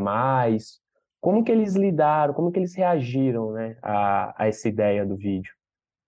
como 1.21 1.45
que 1.45 1.53
eles 1.53 1.75
lidaram, 1.75 2.33
como 2.33 2.51
que 2.51 2.59
eles 2.59 2.75
reagiram 2.75 3.53
né, 3.53 3.77
a, 3.83 4.43
a 4.43 4.49
essa 4.49 4.71
ideia 4.71 5.05
do 5.05 5.17
vídeo? 5.17 5.53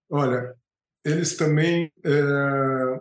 Olha, 0.09 0.55
eles 1.05 1.37
também 1.37 1.91
é, 2.03 2.99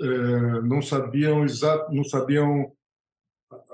é, 0.00 0.60
não 0.62 0.80
sabiam 0.80 1.42
exato, 1.42 1.92
não 1.92 2.04
sabiam 2.04 2.70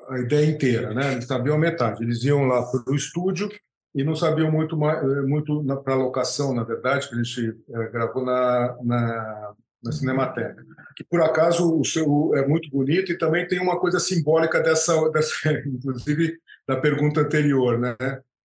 a 0.09 0.21
ideia 0.21 0.47
inteira, 0.47 0.95
né? 0.95 1.13
Eles 1.13 1.27
sabiam 1.27 1.57
a 1.57 1.59
metade. 1.59 2.03
Eles 2.03 2.25
iam 2.25 2.47
lá 2.47 2.63
para 2.63 2.91
o 2.91 2.97
estúdio 2.97 3.51
e 3.95 4.03
não 4.03 4.17
sabiam 4.17 4.51
muito 4.51 4.75
muito 4.75 5.63
para 5.85 5.93
a 5.93 5.99
locação, 5.99 6.55
na 6.55 6.65
verdade, 6.65 7.11
que 7.11 7.15
a 7.15 7.23
gente 7.23 7.61
é, 7.69 7.89
gravou 7.91 8.25
na, 8.25 8.75
na 8.83 9.55
na 9.83 9.93
Cinemateca. 9.93 10.65
Que 10.97 11.05
por 11.05 11.21
acaso 11.23 11.79
o 11.79 11.85
seu 11.85 12.35
é 12.35 12.47
muito 12.47 12.71
bonito 12.71 13.13
e 13.13 13.19
também 13.19 13.47
tem 13.47 13.61
uma 13.61 13.79
coisa 13.79 14.01
simbólica 14.01 14.61
dessa, 14.61 15.09
dessa 15.11 15.35
inclusive 15.67 16.39
da 16.67 16.77
pergunta 16.77 17.21
anterior, 17.21 17.79
né? 17.79 17.97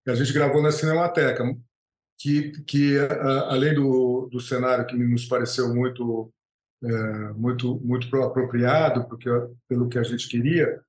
Que 0.04 0.12
a 0.12 0.16
gente 0.16 0.34
gravou 0.34 0.62
na 0.62 0.72
Cinemateca, 0.72 1.44
que 2.20 2.52
que 2.64 2.98
além 3.48 3.74
do, 3.74 4.30
do 4.32 4.40
cenário 4.40 4.86
que 4.86 4.96
nos 4.96 5.26
pareceu 5.26 5.74
muito 5.74 6.32
é, 6.84 7.34
muito 7.34 7.80
muito 7.84 8.16
apropriado 8.22 9.06
porque 9.08 9.30
pelo 9.68 9.88
que 9.90 9.98
a 9.98 10.04
gente 10.04 10.28
queria 10.28 10.82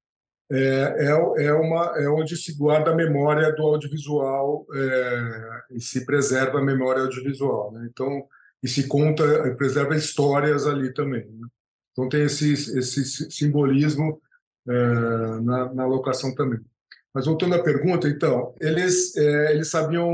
é, 0.51 0.57
é, 0.59 1.47
é, 1.47 1.53
uma, 1.55 1.95
é 1.97 2.09
onde 2.09 2.37
se 2.37 2.57
guarda 2.57 2.91
a 2.91 2.95
memória 2.95 3.51
do 3.53 3.63
audiovisual 3.63 4.67
é, 4.75 5.63
e 5.73 5.81
se 5.81 6.05
preserva 6.05 6.59
a 6.59 6.65
memória 6.65 7.03
audiovisual. 7.03 7.73
Né? 7.73 7.89
Então, 7.91 8.27
e 8.65 8.69
se 8.69 8.89
conta, 8.89 9.55
preserva 9.57 9.95
histórias 9.95 10.67
ali 10.67 10.93
também. 10.95 11.27
Né? 11.27 11.47
Então 11.93 12.09
tem 12.09 12.23
esse, 12.23 12.55
esse 12.55 13.31
simbolismo 13.31 14.19
é, 14.67 14.73
na, 15.43 15.75
na 15.75 15.87
locação 15.87 16.35
também. 16.35 16.59
Mas 17.13 17.27
voltando 17.27 17.55
à 17.55 17.63
pergunta, 17.63 18.09
então, 18.09 18.55
eles, 18.59 19.15
é, 19.17 19.53
eles 19.53 19.69
sabiam 19.69 20.09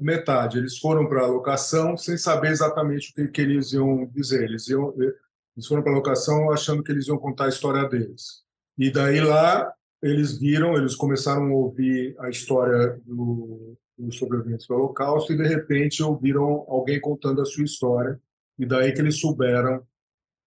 metade, 0.00 0.58
eles 0.58 0.78
foram 0.78 1.08
para 1.08 1.22
a 1.22 1.26
locação 1.26 1.96
sem 1.96 2.16
saber 2.16 2.52
exatamente 2.52 3.10
o 3.10 3.14
que, 3.14 3.28
que 3.28 3.40
eles 3.42 3.72
iam 3.72 4.06
dizer. 4.14 4.44
Eles, 4.44 4.68
iam, 4.68 4.94
eles 4.96 5.66
foram 5.66 5.82
para 5.82 5.92
a 5.92 5.96
locação 5.96 6.52
achando 6.52 6.84
que 6.84 6.92
eles 6.92 7.08
iam 7.08 7.18
contar 7.18 7.46
a 7.46 7.50
história 7.50 7.86
deles. 7.88 8.44
E 8.78 8.92
daí 8.92 9.20
lá 9.20 9.70
eles 10.00 10.38
viram, 10.38 10.76
eles 10.76 10.94
começaram 10.94 11.48
a 11.48 11.54
ouvir 11.54 12.14
a 12.20 12.30
história 12.30 12.98
do, 13.04 13.76
os 13.98 14.16
sobreviventes 14.16 14.66
do 14.66 14.74
Holocausto 14.74 15.32
e 15.32 15.36
de 15.36 15.46
repente 15.46 16.02
ouviram 16.02 16.64
alguém 16.68 17.00
contando 17.00 17.40
a 17.40 17.44
sua 17.44 17.64
história. 17.64 18.20
E 18.58 18.66
daí 18.66 18.92
que 18.92 19.00
eles 19.00 19.20
souberam 19.20 19.82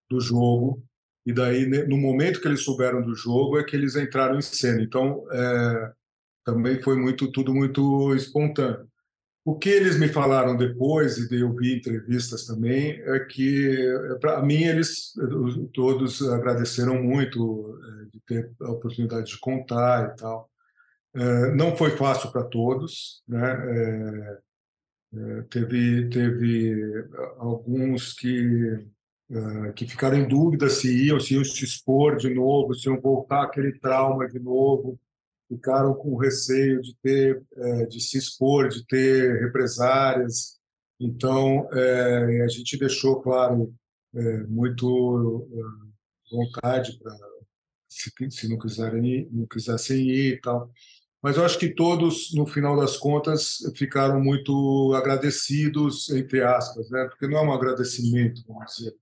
do 0.10 0.20
jogo. 0.20 0.84
E 1.26 1.34
daí 1.34 1.66
no 1.88 1.98
momento 1.98 2.42
que 2.42 2.48
eles 2.48 2.64
souberam 2.64 3.02
do 3.02 3.16
jogo 3.16 3.58
é 3.58 3.64
que 3.64 3.76
eles 3.76 3.96
entraram 3.96 4.38
em 4.38 4.42
cena. 4.42 4.82
Então 4.82 5.26
é, 5.32 5.94
também 6.44 6.82
foi 6.82 6.96
muito 6.96 7.32
tudo 7.32 7.54
muito 7.54 8.14
espontâneo. 8.16 8.90
O 9.44 9.58
que 9.58 9.70
eles 9.70 9.98
me 9.98 10.08
falaram 10.08 10.56
depois 10.56 11.18
e 11.18 11.36
eu 11.36 11.52
vi 11.56 11.76
entrevistas 11.76 12.46
também 12.46 13.02
é 13.02 13.20
que 13.22 13.76
para 14.20 14.42
mim 14.44 14.64
eles 14.64 15.14
todos 15.74 16.22
agradeceram 16.30 17.02
muito 17.02 17.80
é, 17.84 18.06
de 18.06 18.20
ter 18.22 18.52
a 18.62 18.72
oportunidade 18.72 19.32
de 19.32 19.40
contar 19.40 20.14
e 20.14 20.16
tal. 20.16 20.51
é, 20.51 20.51
não 21.56 21.76
foi 21.76 21.92
fácil 21.98 22.32
para 22.32 22.44
todos, 22.44 23.22
né? 23.28 23.52
É, 23.52 24.40
é, 25.14 25.42
teve 25.50 26.10
teve 26.10 27.10
alguns 27.38 28.14
que 28.14 28.88
que 29.78 29.88
ficaram 29.88 30.18
em 30.18 30.28
dúvida 30.28 30.70
se 30.70 31.08
iam, 31.08 31.18
se 31.18 31.36
iam 31.36 31.44
se 31.46 31.64
expor 31.64 32.18
de 32.18 32.34
novo, 32.34 32.74
se 32.76 32.90
iam 32.90 33.00
voltar 33.00 33.44
aquele 33.44 33.80
trauma 33.80 34.28
de 34.28 34.38
novo, 34.40 35.00
ficaram 35.48 35.94
com 35.94 36.18
receio 36.18 36.82
de 36.82 36.94
ter, 37.02 37.42
de 37.88 38.02
se 38.02 38.18
expor, 38.18 38.68
de 38.68 38.86
ter 38.86 39.40
represárias. 39.40 40.60
Então, 41.00 41.66
a 41.72 42.48
gente 42.50 42.78
deixou, 42.78 43.22
claro, 43.22 43.74
muito 44.50 45.48
vontade 46.30 47.00
para 47.00 47.16
se, 47.88 48.12
se 48.30 48.50
não 48.50 48.58
quiserem 48.58 49.30
não 49.32 49.46
quisessem 49.46 50.10
ir 50.10 50.34
e 50.36 50.42
tal. 50.42 50.72
Mas 51.22 51.38
eu 51.38 51.46
acho 51.46 51.60
que 51.60 51.70
todos, 51.70 52.34
no 52.34 52.48
final 52.48 52.76
das 52.76 52.98
contas, 52.98 53.58
ficaram 53.76 54.20
muito 54.20 54.94
agradecidos, 54.96 56.10
entre 56.10 56.44
aspas, 56.44 56.90
né? 56.90 57.06
porque 57.06 57.28
não 57.28 57.38
é 57.38 57.42
um 57.44 57.54
agradecimento, 57.54 58.44
vamos 58.48 58.76
dizer, 58.76 58.96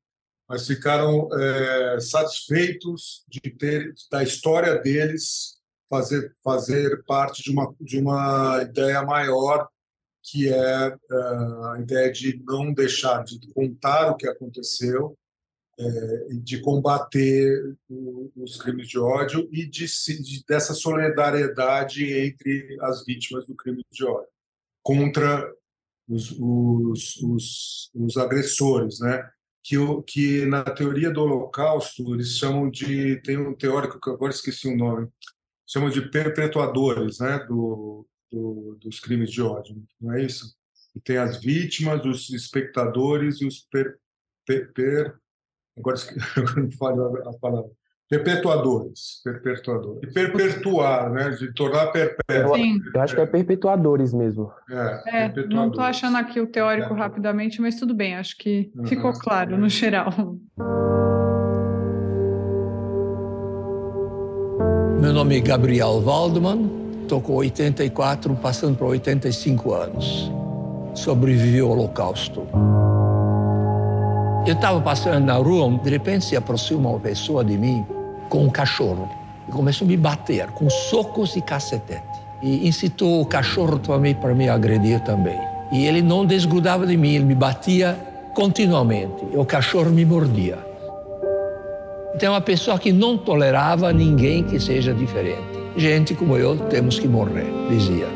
mas 0.48 0.68
ficaram 0.68 1.30
é, 1.32 2.00
satisfeitos 2.00 3.24
de 3.28 3.40
ter 3.52 3.94
da 4.12 4.24
história 4.24 4.76
deles 4.80 5.60
fazer 5.88 6.36
fazer 6.44 7.04
parte 7.06 7.44
de 7.44 7.52
uma 7.52 7.74
de 7.80 8.00
uma 8.00 8.62
ideia 8.62 9.02
maior 9.04 9.68
que 10.24 10.50
é, 10.50 10.56
é 10.56 10.96
a 11.74 11.78
ideia 11.80 12.12
de 12.12 12.42
não 12.46 12.74
deixar 12.74 13.24
de 13.24 13.40
contar 13.54 14.12
o 14.12 14.16
que 14.16 14.28
aconteceu 14.28 15.18
de 16.42 16.60
combater 16.60 17.76
os 18.36 18.58
crimes 18.58 18.88
de 18.88 19.00
ódio 19.00 19.48
e 19.52 19.66
de, 19.66 19.86
de, 19.86 20.44
dessa 20.48 20.74
solidariedade 20.74 22.04
entre 22.06 22.78
as 22.82 23.06
vítimas 23.06 23.46
do 23.46 23.56
crime 23.56 23.84
de 23.90 24.04
ódio 24.04 24.28
contra 24.84 25.50
os, 26.08 26.32
os, 26.40 27.18
os, 27.18 27.92
os 27.94 28.18
agressores, 28.18 29.00
né? 29.00 29.30
Que, 29.64 29.76
que 30.08 30.46
na 30.46 30.64
teoria 30.64 31.12
do 31.12 31.22
Holocausto 31.22 32.14
eles 32.14 32.38
chamam 32.38 32.70
de 32.70 33.22
tem 33.22 33.38
um 33.38 33.54
teórico 33.54 34.00
que 34.00 34.10
agora 34.10 34.34
esqueci 34.34 34.68
o 34.68 34.76
nome 34.76 35.08
chamam 35.68 35.90
de 35.90 36.10
perpetuadores, 36.10 37.20
né? 37.20 37.40
Do, 37.48 38.06
do 38.32 38.78
dos 38.82 39.00
crimes 39.00 39.32
de 39.32 39.42
ódio, 39.42 39.82
não 40.02 40.14
é 40.14 40.24
isso? 40.24 40.56
E 40.96 41.00
tem 41.00 41.18
as 41.18 41.40
vítimas, 41.40 42.04
os 42.04 42.30
espectadores 42.32 43.40
e 43.42 43.46
os 43.46 43.62
per, 43.62 44.00
per, 44.46 44.74
per 44.74 45.20
agora 45.80 45.98
não 46.58 46.72
falo 46.78 47.18
a 47.18 47.34
palavra, 47.40 47.70
perpetuadores, 48.10 49.22
perpetuadores. 49.24 50.02
E 50.04 50.14
perpetuar, 50.14 51.12
né? 51.12 51.30
De 51.30 51.54
tornar 51.54 51.88
perpétuo. 51.88 52.56
Sim. 52.56 52.80
Eu 52.94 53.02
acho 53.02 53.16
que 53.16 53.22
é 53.22 53.26
perpetuadores 53.26 54.14
mesmo. 54.14 54.52
É, 55.08 55.26
é 55.26 55.48
não 55.48 55.68
estou 55.68 55.84
achando 55.84 56.18
aqui 56.18 56.42
o 56.42 56.48
teórico 56.48 56.94
é. 56.94 56.98
rapidamente, 56.98 57.62
mas 57.62 57.76
tudo 57.76 57.94
bem, 57.94 58.16
acho 58.16 58.36
que 58.38 58.72
uhum. 58.76 58.88
ficou 58.88 59.14
claro 59.14 59.58
no 59.58 59.70
geral. 59.70 60.12
Meu 65.00 65.14
nome 65.14 65.38
é 65.38 65.40
Gabriel 65.40 66.02
Waldman, 66.02 66.70
estou 67.04 67.22
com 67.22 67.36
84, 67.36 68.36
passando 68.36 68.76
para 68.76 68.88
85 68.88 69.74
anos. 69.74 70.32
Sobrevivi 70.94 71.60
ao 71.60 71.70
Holocausto. 71.70 72.46
Eu 74.50 74.56
estava 74.56 74.82
passando 74.82 75.24
na 75.28 75.36
rua, 75.36 75.70
de 75.78 75.92
repente 75.92 76.26
se 76.26 76.36
aproxima 76.36 76.90
uma 76.90 77.00
pessoa 77.00 77.46
de 77.46 77.56
mim 77.56 77.86
com 78.30 78.46
um 78.46 78.50
cachorro 78.50 79.08
e 79.48 79.52
começou 79.52 79.86
a 79.86 79.88
me 79.88 79.96
bater 79.96 80.50
com 80.50 80.68
socos 80.72 81.36
e 81.36 81.42
cacetete. 81.42 82.20
E 82.42 82.68
incitou 82.68 83.22
o 83.22 83.28
cachorro 83.28 83.78
também 83.78 84.16
para 84.16 84.34
me 84.34 84.50
agredir 84.50 85.02
também. 85.02 85.40
E 85.72 85.86
ele 85.86 86.02
não 86.02 86.26
desgrudava 86.26 86.88
de 86.88 86.98
mim, 86.98 87.14
ele 87.14 87.26
me 87.26 87.36
batia 87.36 87.96
continuamente. 88.34 89.24
E 89.32 89.38
o 89.38 89.46
cachorro 89.46 89.92
me 89.92 90.04
mordia. 90.04 90.58
Então, 92.16 92.30
é 92.30 92.32
uma 92.32 92.42
pessoa 92.42 92.80
que 92.80 92.92
não 92.92 93.20
tolerava 93.20 93.94
ninguém 93.94 94.44
que 94.44 94.60
seja 94.60 94.96
diferente. 94.96 95.60
Gente 95.78 96.16
como 96.16 96.36
eu 96.36 96.58
temos 96.58 96.98
que 96.98 97.08
morrer, 97.08 97.46
dizia. 97.70 98.08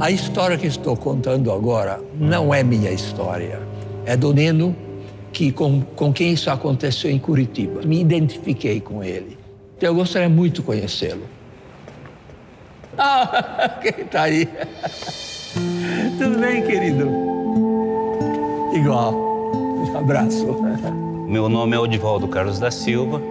A 0.00 0.12
história 0.12 0.56
que 0.56 0.66
estou 0.68 0.96
contando 0.96 1.50
agora 1.50 2.00
não 2.14 2.54
é 2.54 2.62
minha 2.62 2.92
história. 2.92 3.60
É 4.06 4.16
do 4.16 4.32
Neno, 4.32 4.74
que, 5.32 5.50
com, 5.50 5.80
com 5.80 6.12
quem 6.12 6.32
isso 6.34 6.48
aconteceu 6.50 7.10
em 7.10 7.18
Curitiba. 7.18 7.82
Me 7.82 8.00
identifiquei 8.00 8.80
com 8.80 9.02
ele. 9.02 9.36
Então, 9.76 9.88
eu 9.88 9.94
gostaria 9.96 10.28
muito 10.28 10.56
de 10.56 10.62
conhecê-lo. 10.62 11.22
Ah, 13.00 13.78
quem 13.80 14.04
está 14.04 14.22
aí? 14.22 14.48
Tudo 16.18 16.36
bem, 16.40 16.62
querido? 16.62 17.08
Igual. 18.74 19.14
Um 19.14 19.96
abraço. 19.96 20.46
Meu 21.28 21.48
nome 21.48 21.76
é 21.76 21.78
Odivaldo 21.78 22.26
Carlos 22.26 22.58
da 22.58 22.72
Silva, 22.72 23.22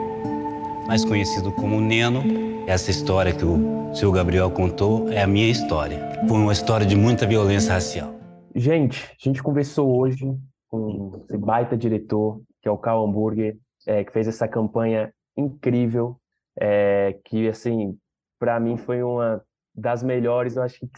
mais 0.87 1.03
conhecido 1.03 1.51
como 1.51 1.81
Neno. 1.81 2.23
Essa 2.65 2.91
história 2.91 3.33
que 3.33 3.43
o 3.43 3.76
seu 3.93 4.11
Gabriel 4.11 4.51
contou 4.51 5.09
é 5.09 5.21
a 5.21 5.27
minha 5.27 5.49
história. 5.49 5.99
Foi 6.27 6.37
uma 6.37 6.53
história 6.53 6.85
de 6.85 6.95
muita 6.95 7.25
violência 7.25 7.73
racial. 7.73 8.13
Gente, 8.55 9.03
a 9.05 9.15
gente 9.17 9.41
conversou 9.41 9.97
hoje 9.97 10.35
com 10.67 11.23
esse 11.23 11.37
baita 11.37 11.77
diretor, 11.77 12.41
que 12.61 12.67
é 12.67 12.71
o 12.71 12.77
Carl 12.77 13.05
Hamburger, 13.05 13.57
é, 13.85 14.03
que 14.03 14.11
fez 14.11 14.27
essa 14.27 14.47
campanha 14.47 15.13
incrível, 15.35 16.19
é, 16.59 17.19
que, 17.25 17.47
assim, 17.47 17.97
para 18.39 18.59
mim 18.59 18.77
foi 18.77 19.01
uma 19.03 19.41
das 19.73 20.01
melhores, 20.01 20.55
eu 20.55 20.63
acho 20.63 20.79
que 20.79 20.89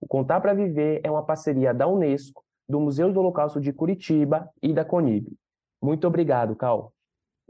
O 0.00 0.06
Contar 0.06 0.40
para 0.40 0.54
Viver 0.54 1.02
é 1.04 1.10
uma 1.10 1.24
parceria 1.24 1.74
da 1.74 1.86
Unesco, 1.86 2.42
do 2.68 2.80
Museu 2.80 3.12
do 3.12 3.20
Holocausto 3.20 3.60
de 3.60 3.72
Curitiba 3.72 4.48
e 4.62 4.72
da 4.72 4.84
Conib. 4.84 5.26
Muito 5.82 6.06
obrigado, 6.06 6.54
Cal. 6.56 6.92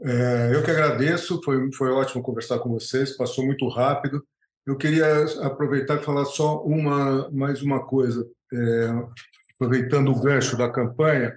É, 0.01 0.51
eu 0.53 0.63
que 0.63 0.69
agradeço, 0.69 1.41
foi, 1.43 1.71
foi 1.73 1.89
ótimo 1.91 2.21
conversar 2.21 2.59
com 2.59 2.69
vocês, 2.69 3.17
passou 3.17 3.43
muito 3.45 3.67
rápido. 3.67 4.23
Eu 4.65 4.77
queria 4.77 5.25
aproveitar 5.41 5.95
e 5.95 6.03
falar 6.03 6.25
só 6.25 6.61
uma, 6.63 7.29
mais 7.31 7.61
uma 7.61 7.85
coisa, 7.85 8.25
é, 8.53 8.89
aproveitando 9.55 10.11
o 10.11 10.21
gancho 10.21 10.57
da 10.57 10.69
campanha, 10.69 11.33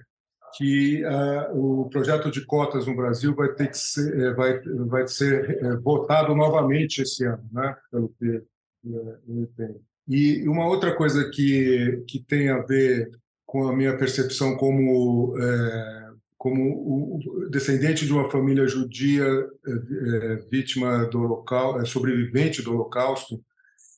que 0.55 1.03
uh, 1.03 1.81
o 1.83 1.89
projeto 1.89 2.29
de 2.31 2.45
cotas 2.45 2.87
no 2.87 2.95
Brasil 2.95 3.33
vai 3.35 3.49
ter 3.53 3.69
que 3.69 3.77
ser, 3.77 4.19
é, 4.19 4.33
vai, 4.33 4.59
vai 4.61 5.07
ser 5.07 5.57
é, 5.63 5.75
votado 5.77 6.35
novamente 6.35 7.01
esse 7.01 7.25
ano, 7.25 7.43
né? 7.51 7.75
Pelo 7.91 8.09
que 8.09 8.25
é, 8.25 8.41
eu 8.85 9.41
entendo. 9.41 9.81
E 10.07 10.47
uma 10.47 10.67
outra 10.67 10.95
coisa 10.95 11.29
que 11.29 12.03
que 12.07 12.19
tem 12.19 12.49
a 12.49 12.59
ver 12.59 13.09
com 13.45 13.67
a 13.67 13.75
minha 13.75 13.95
percepção 13.97 14.55
como 14.57 15.37
é, 15.39 16.11
como 16.37 17.19
descendente 17.49 18.05
de 18.05 18.11
uma 18.11 18.29
família 18.31 18.67
judia 18.67 19.25
é, 19.25 20.35
vítima 20.49 21.05
do 21.05 21.19
local, 21.19 21.85
sobrevivente 21.85 22.63
do 22.63 22.73
Holocausto, 22.73 23.39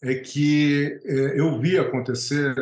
é 0.03 0.15
que 0.15 0.99
eu 1.35 1.57
vi 1.61 1.77
acontecer 1.77 2.53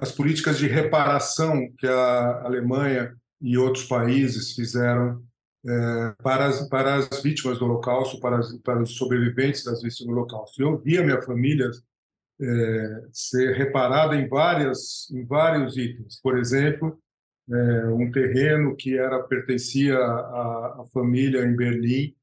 as 0.00 0.12
políticas 0.12 0.58
de 0.58 0.66
reparação 0.66 1.70
que 1.78 1.86
a 1.86 2.42
Alemanha 2.44 3.14
e 3.40 3.56
outros 3.56 3.84
países 3.84 4.52
fizeram 4.52 5.22
é, 5.64 6.14
para, 6.22 6.46
as, 6.46 6.68
para 6.68 6.94
as 6.94 7.22
vítimas 7.22 7.58
do 7.58 7.64
Holocausto, 7.64 8.20
para, 8.20 8.38
as, 8.38 8.52
para 8.58 8.82
os 8.82 8.96
sobreviventes 8.96 9.64
das 9.64 9.82
vítimas 9.82 10.06
do 10.06 10.12
Holocausto. 10.12 10.62
Eu 10.62 10.78
vi 10.78 10.98
a 10.98 11.02
minha 11.02 11.20
família 11.22 11.70
é, 12.40 13.00
ser 13.12 13.56
reparada 13.56 14.14
em 14.16 14.28
várias 14.28 15.10
em 15.10 15.24
vários 15.24 15.76
itens. 15.76 16.20
Por 16.20 16.38
exemplo, 16.38 16.98
é, 17.50 17.86
um 17.88 18.10
terreno 18.10 18.76
que 18.76 18.98
era 18.98 19.22
pertencia 19.22 19.96
à, 19.96 20.80
à 20.80 20.84
família 20.92 21.44
em 21.44 21.54
Berlim 21.54 22.14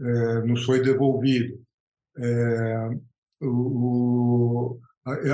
é, 0.00 0.40
nos 0.42 0.64
foi 0.64 0.80
devolvido. 0.80 1.60
É, 2.18 2.90
o, 3.40 4.78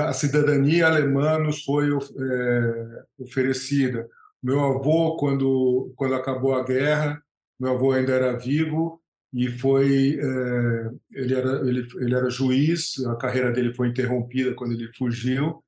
a 0.07 0.13
cidadania 0.13 0.87
alemã 0.87 1.37
nos 1.39 1.63
foi 1.63 1.89
é, 1.89 3.03
oferecida. 3.19 4.07
Meu 4.41 4.59
avô, 4.59 5.17
quando 5.17 5.91
quando 5.95 6.15
acabou 6.15 6.53
a 6.53 6.63
guerra, 6.63 7.21
meu 7.59 7.73
avô 7.73 7.91
ainda 7.91 8.13
era 8.13 8.37
vivo 8.37 9.01
e 9.33 9.49
foi 9.49 10.19
é, 10.19 10.91
ele 11.13 11.33
era 11.33 11.67
ele, 11.67 11.87
ele 11.99 12.15
era 12.15 12.29
juiz. 12.29 13.03
A 13.07 13.15
carreira 13.15 13.51
dele 13.51 13.73
foi 13.73 13.89
interrompida 13.89 14.53
quando 14.53 14.73
ele 14.73 14.91
fugiu 14.93 15.63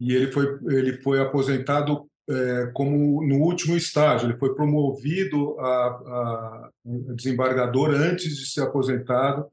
e 0.00 0.14
ele 0.14 0.32
foi 0.32 0.58
ele 0.68 0.98
foi 1.02 1.20
aposentado 1.20 2.06
é, 2.28 2.70
como 2.74 3.26
no 3.26 3.36
último 3.40 3.76
estágio. 3.76 4.28
Ele 4.28 4.38
foi 4.38 4.54
promovido 4.54 5.58
a, 5.60 5.86
a, 5.86 6.70
desembargador 7.14 7.90
antes 7.90 8.36
de 8.36 8.46
ser 8.46 8.62
aposentado 8.62 9.46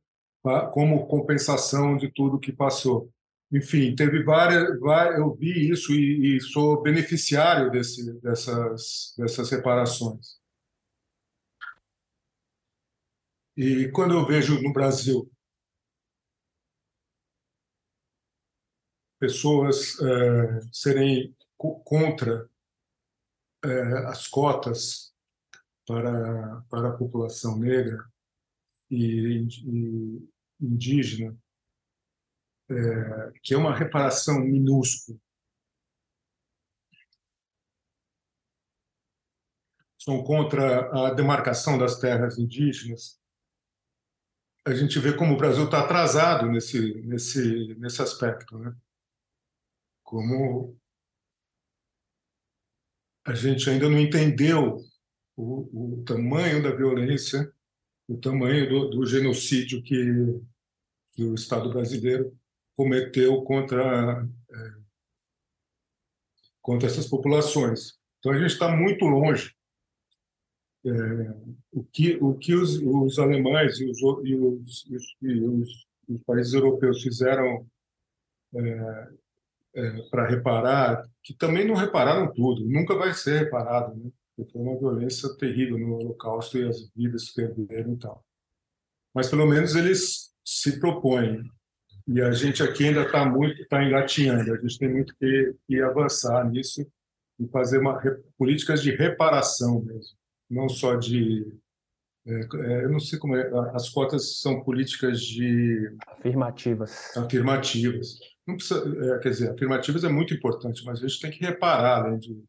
como 0.71 1.05
compensação 1.07 1.97
de 1.97 2.09
tudo 2.09 2.39
que 2.39 2.51
passou. 2.51 3.09
Enfim, 3.51 3.95
teve 3.95 4.23
várias, 4.23 4.79
várias 4.79 5.19
eu 5.19 5.33
vi 5.33 5.71
isso 5.71 5.91
e, 5.91 6.37
e 6.37 6.41
sou 6.41 6.81
beneficiário 6.83 7.71
desse, 7.71 8.13
dessas, 8.21 9.13
dessas 9.17 9.49
reparações. 9.49 10.39
E 13.57 13.89
quando 13.91 14.13
eu 14.13 14.25
vejo 14.25 14.61
no 14.61 14.71
Brasil 14.71 15.29
pessoas 19.19 19.99
é, 19.99 20.61
serem 20.71 21.35
contra 21.57 22.49
é, 23.65 23.69
as 24.07 24.27
cotas 24.27 25.13
para, 25.85 26.61
para 26.69 26.89
a 26.89 26.97
população 26.97 27.57
negra 27.57 28.07
e, 28.89 29.45
e 29.65 30.29
indígena, 30.61 31.35
é, 32.69 33.39
que 33.41 33.53
é 33.53 33.57
uma 33.57 33.75
reparação 33.75 34.39
minúscula. 34.39 35.17
São 39.97 40.23
contra 40.23 41.07
a 41.07 41.13
demarcação 41.13 41.77
das 41.77 41.99
terras 41.99 42.37
indígenas. 42.37 43.19
A 44.65 44.73
gente 44.73 44.99
vê 44.99 45.15
como 45.15 45.33
o 45.33 45.37
Brasil 45.37 45.65
está 45.65 45.83
atrasado 45.83 46.47
nesse, 46.47 47.01
nesse, 47.01 47.75
nesse 47.75 48.01
aspecto. 48.01 48.57
Né? 48.57 48.75
Como 50.03 50.79
a 53.25 53.33
gente 53.33 53.69
ainda 53.69 53.89
não 53.89 53.99
entendeu 53.99 54.79
o, 55.35 55.99
o 55.99 56.03
tamanho 56.03 56.61
da 56.63 56.71
violência, 56.71 57.51
o 58.07 58.17
tamanho 58.17 58.67
do, 58.69 58.89
do 58.89 59.05
genocídio 59.05 59.83
que, 59.83 60.41
que, 61.13 61.23
o 61.23 61.35
Estado 61.35 61.69
brasileiro 61.69 62.35
cometeu 62.79 63.41
contra, 63.41 64.25
é, 64.49 64.71
contra 66.61 66.87
essas 66.87 67.07
populações. 67.07 67.99
Então, 68.17 68.31
a 68.31 68.37
gente 68.37 68.51
está 68.53 68.73
muito 68.73 69.03
longe. 69.03 69.53
É, 70.85 70.89
o 71.73 71.83
que, 71.83 72.17
o 72.21 72.35
que 72.35 72.55
os, 72.55 72.77
os 72.77 73.19
alemães 73.19 73.81
e 73.81 73.91
os, 73.91 73.99
e 74.23 74.33
os, 74.33 74.85
e 75.21 75.41
os, 75.41 75.87
os 76.07 76.23
países 76.23 76.53
europeus 76.53 77.03
fizeram 77.03 77.67
é, 78.55 79.09
é, 79.75 80.01
para 80.09 80.29
reparar, 80.29 81.05
que 81.21 81.33
também 81.33 81.67
não 81.67 81.75
repararam 81.75 82.33
tudo, 82.33 82.65
nunca 82.65 82.95
vai 82.95 83.13
ser 83.13 83.39
reparado, 83.39 83.93
né? 83.93 84.09
Porque 84.37 84.53
foi 84.53 84.61
uma 84.61 84.79
violência 84.79 85.27
terrível 85.35 85.77
no 85.77 85.95
Holocausto 85.95 86.57
e 86.57 86.65
as 86.65 86.89
vidas 86.95 87.29
perderam 87.31 87.91
e 87.91 87.97
tal. 87.97 88.23
Mas 89.13 89.27
pelo 89.27 89.45
menos 89.45 89.75
eles 89.75 90.33
se 90.45 90.79
propõem. 90.79 91.43
E 92.11 92.21
a 92.21 92.31
gente 92.31 92.63
aqui 92.63 92.87
ainda 92.87 93.03
está 93.03 93.23
muito, 93.23 93.61
está 93.61 93.83
engatinhando. 93.83 94.53
A 94.53 94.57
gente 94.57 94.79
tem 94.79 94.89
muito 94.89 95.15
que, 95.15 95.55
que 95.67 95.79
avançar 95.79 96.49
nisso 96.49 96.85
e 97.39 97.47
fazer 97.49 97.77
uma, 97.77 98.01
políticas 98.35 98.81
de 98.81 98.89
reparação 98.95 99.81
mesmo, 99.83 100.17
não 100.49 100.67
só 100.67 100.95
de 100.95 101.45
é, 102.27 102.31
é, 102.31 102.83
eu 102.83 102.89
não 102.89 102.99
sei 102.99 103.17
como 103.17 103.35
é, 103.35 103.49
as 103.73 103.89
cotas 103.89 104.39
são 104.39 104.61
políticas 104.63 105.21
de 105.21 105.95
afirmativas. 106.07 107.15
Afirmativas. 107.15 108.19
Não 108.45 108.55
precisa, 108.55 109.15
é, 109.15 109.19
quer 109.19 109.29
dizer, 109.29 109.51
afirmativas 109.51 110.03
é 110.03 110.09
muito 110.09 110.33
importante, 110.33 110.83
mas 110.85 110.99
a 110.99 111.07
gente 111.07 111.21
tem 111.21 111.31
que 111.31 111.45
reparar 111.45 112.05
além 112.05 112.19
de, 112.19 112.43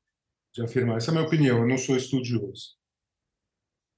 de 0.55 0.63
afirmar. 0.63 0.97
Essa 0.97 1.11
é 1.11 1.13
a 1.13 1.15
minha 1.15 1.27
opinião, 1.27 1.59
eu 1.59 1.69
não 1.69 1.79
sou 1.79 1.97
estudioso. 1.97 2.80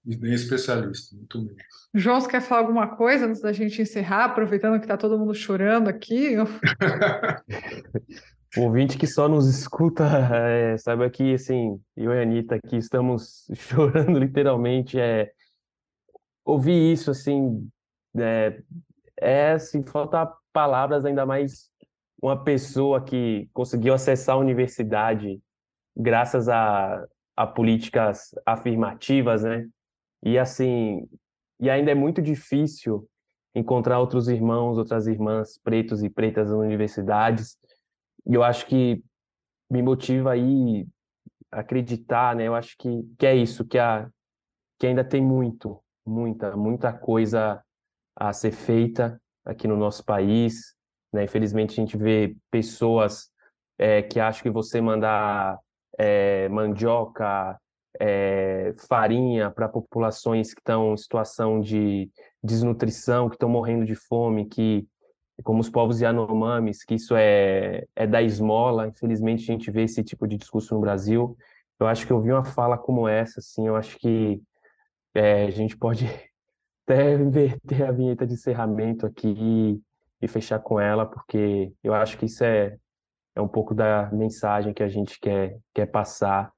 E 0.05 0.17
nem 0.17 0.35
especialista, 0.35 1.17
muito 1.17 1.39
menos. 1.39 1.63
João, 1.95 2.21
você 2.21 2.29
quer 2.29 2.41
falar 2.41 2.63
alguma 2.63 2.97
coisa 2.97 3.27
antes 3.27 3.41
da 3.41 3.53
gente 3.53 3.81
encerrar, 3.81 4.25
aproveitando 4.25 4.79
que 4.79 4.85
está 4.85 4.97
todo 4.97 5.19
mundo 5.19 5.35
chorando 5.35 5.89
aqui? 5.89 6.35
o 8.57 8.63
ouvinte 8.63 8.99
que 8.99 9.07
só 9.07 9.29
nos 9.29 9.47
escuta, 9.47 10.05
é, 10.35 10.77
saiba 10.77 11.09
que, 11.09 11.35
assim, 11.35 11.81
eu 11.97 12.13
e 12.13 12.19
a 12.19 12.23
Anitta 12.23 12.57
aqui 12.57 12.77
estamos 12.77 13.47
chorando 13.55 14.19
literalmente. 14.19 14.99
É, 14.99 15.31
ouvir 16.45 16.93
isso, 16.93 17.11
assim, 17.11 17.69
é, 18.17 18.61
é 19.21 19.53
assim, 19.53 19.85
falta 19.85 20.31
palavras, 20.53 21.05
ainda 21.05 21.25
mais 21.25 21.71
uma 22.21 22.43
pessoa 22.43 23.05
que 23.05 23.49
conseguiu 23.53 23.95
acessar 23.95 24.37
a 24.37 24.39
universidade 24.39 25.41
graças 25.97 26.49
a, 26.49 27.05
a 27.37 27.47
políticas 27.47 28.31
afirmativas, 28.47 29.43
né? 29.43 29.67
E 30.23 30.39
assim, 30.39 31.09
e 31.61 31.69
ainda 31.69 31.91
é 31.91 31.95
muito 31.95 32.23
difícil 32.23 33.09
encontrar 33.55 33.99
outros 33.99 34.29
irmãos, 34.29 34.79
outras 34.79 35.07
irmãs 35.07 35.59
pretos 35.63 36.03
e 36.03 36.09
pretas 36.09 36.51
nas 36.51 36.59
universidades. 36.59 37.57
E 38.27 38.35
eu 38.35 38.43
acho 38.43 38.67
que 38.67 39.03
me 39.71 39.83
motiva 39.83 40.33
aí 40.33 40.87
acreditar, 41.51 42.35
né? 42.35 42.49
Eu 42.49 42.55
acho 42.55 42.77
que, 42.79 43.03
que 43.19 43.27
é 43.27 43.35
isso, 43.35 43.65
que, 43.65 43.79
a, 43.79 44.09
que 44.79 44.87
ainda 44.87 45.05
tem 45.05 45.21
muito, 45.21 45.83
muita, 46.07 46.57
muita 46.57 46.93
coisa 46.93 47.63
a 48.17 48.33
ser 48.33 48.53
feita 48.53 49.21
aqui 49.45 49.69
no 49.69 49.77
nosso 49.77 50.05
país. 50.05 50.75
Né? 51.13 51.25
Infelizmente, 51.25 51.73
a 51.73 51.85
gente 51.85 51.97
vê 51.97 52.37
pessoas 52.51 53.31
é, 53.79 54.03
que 54.03 54.19
acham 54.19 54.43
que 54.43 54.51
você 54.51 54.81
mandar 54.81 55.59
é, 55.99 56.49
mandioca, 56.49 57.59
é, 58.01 58.75
farinha 58.89 59.51
para 59.51 59.69
populações 59.69 60.55
que 60.55 60.61
estão 60.61 60.95
em 60.95 60.97
situação 60.97 61.61
de 61.61 62.11
desnutrição, 62.43 63.29
que 63.29 63.37
estão 63.37 63.49
morrendo 63.49 63.85
de 63.85 63.95
fome, 63.95 64.47
que 64.47 64.87
como 65.43 65.61
os 65.61 65.71
povos 65.71 66.01
Yanomamis, 66.01 66.85
que 66.85 66.95
isso 66.95 67.15
é, 67.17 67.85
é 67.97 68.07
da 68.07 68.23
esmola. 68.23 68.87
Infelizmente, 68.87 69.51
a 69.51 69.55
gente 69.55 69.71
vê 69.71 69.83
esse 69.85 70.03
tipo 70.05 70.27
de 70.27 70.37
discurso 70.37 70.75
no 70.75 70.81
Brasil. 70.81 71.37
Eu 71.81 71.87
acho 71.87 72.07
que 72.07 72.13
ouvir 72.13 72.33
uma 72.33 72.45
fala 72.45 72.79
como 72.79 73.09
essa, 73.09 73.41
assim, 73.41 73.67
eu 73.67 73.75
acho 73.75 73.99
que 73.99 74.41
é, 75.15 75.45
a 75.45 75.51
gente 75.51 75.77
pode 75.77 76.07
até 76.87 77.15
inverter 77.15 77.89
a 77.89 77.93
vinheta 77.93 78.27
de 78.27 78.35
encerramento 78.35 79.07
aqui 79.07 79.81
e 80.21 80.29
fechar 80.29 80.61
com 80.61 80.79
ela, 80.79 81.05
porque 81.05 81.73
eu 81.83 81.93
acho 81.95 82.17
que 82.17 82.27
isso 82.27 82.45
é, 82.45 82.77
é 83.35 83.41
um 83.41 83.49
pouco 83.49 83.75
da 83.75 84.09
mensagem 84.13 84.73
que 84.73 84.83
a 84.83 84.89
gente 84.89 85.19
quer, 85.19 85.59
quer 85.75 85.87
passar 85.87 86.53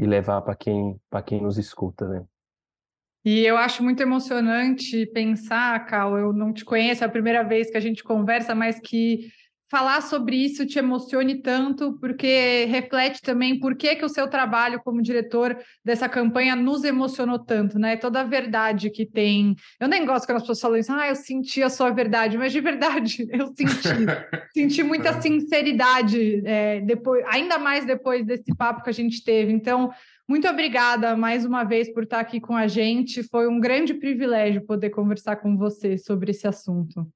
e 0.00 0.06
levar 0.06 0.40
para 0.40 0.56
quem, 0.56 0.98
quem 1.26 1.42
nos 1.42 1.58
escuta, 1.58 2.08
né? 2.08 2.24
E 3.22 3.44
eu 3.44 3.58
acho 3.58 3.82
muito 3.82 4.00
emocionante 4.00 5.04
pensar, 5.12 5.84
Cal, 5.84 6.16
eu 6.16 6.32
não 6.32 6.54
te 6.54 6.64
conheço, 6.64 7.04
é 7.04 7.06
a 7.06 7.10
primeira 7.10 7.42
vez 7.42 7.70
que 7.70 7.76
a 7.76 7.80
gente 7.80 8.02
conversa, 8.02 8.54
mas 8.54 8.80
que 8.80 9.28
falar 9.70 10.02
sobre 10.02 10.34
isso 10.36 10.66
te 10.66 10.80
emocione 10.80 11.40
tanto, 11.40 11.96
porque 12.00 12.64
reflete 12.68 13.22
também 13.22 13.58
por 13.60 13.76
que, 13.76 13.94
que 13.94 14.04
o 14.04 14.08
seu 14.08 14.26
trabalho 14.28 14.80
como 14.82 15.00
diretor 15.00 15.56
dessa 15.84 16.08
campanha 16.08 16.56
nos 16.56 16.82
emocionou 16.82 17.38
tanto, 17.38 17.78
né? 17.78 17.96
Toda 17.96 18.20
a 18.20 18.24
verdade 18.24 18.90
que 18.90 19.06
tem. 19.06 19.54
Eu 19.78 19.86
nem 19.86 20.04
gosto 20.04 20.26
quando 20.26 20.38
as 20.38 20.42
pessoas 20.42 20.60
falam 20.60 20.76
isso, 20.76 20.92
ah, 20.92 21.08
eu 21.08 21.14
senti 21.14 21.62
a 21.62 21.70
sua 21.70 21.90
verdade, 21.90 22.36
mas 22.36 22.52
de 22.52 22.60
verdade, 22.60 23.26
eu 23.30 23.46
senti. 23.54 23.88
senti 24.52 24.82
muita 24.82 25.12
sinceridade, 25.22 26.42
é, 26.44 26.80
depois, 26.80 27.24
ainda 27.28 27.56
mais 27.56 27.86
depois 27.86 28.26
desse 28.26 28.52
papo 28.56 28.82
que 28.82 28.90
a 28.90 28.94
gente 28.94 29.22
teve. 29.22 29.52
Então, 29.52 29.92
muito 30.28 30.48
obrigada 30.48 31.16
mais 31.16 31.44
uma 31.44 31.62
vez 31.62 31.92
por 31.92 32.02
estar 32.02 32.18
aqui 32.18 32.40
com 32.40 32.56
a 32.56 32.66
gente. 32.66 33.22
Foi 33.22 33.46
um 33.46 33.60
grande 33.60 33.94
privilégio 33.94 34.66
poder 34.66 34.90
conversar 34.90 35.36
com 35.36 35.56
você 35.56 35.96
sobre 35.96 36.32
esse 36.32 36.48
assunto. 36.48 37.06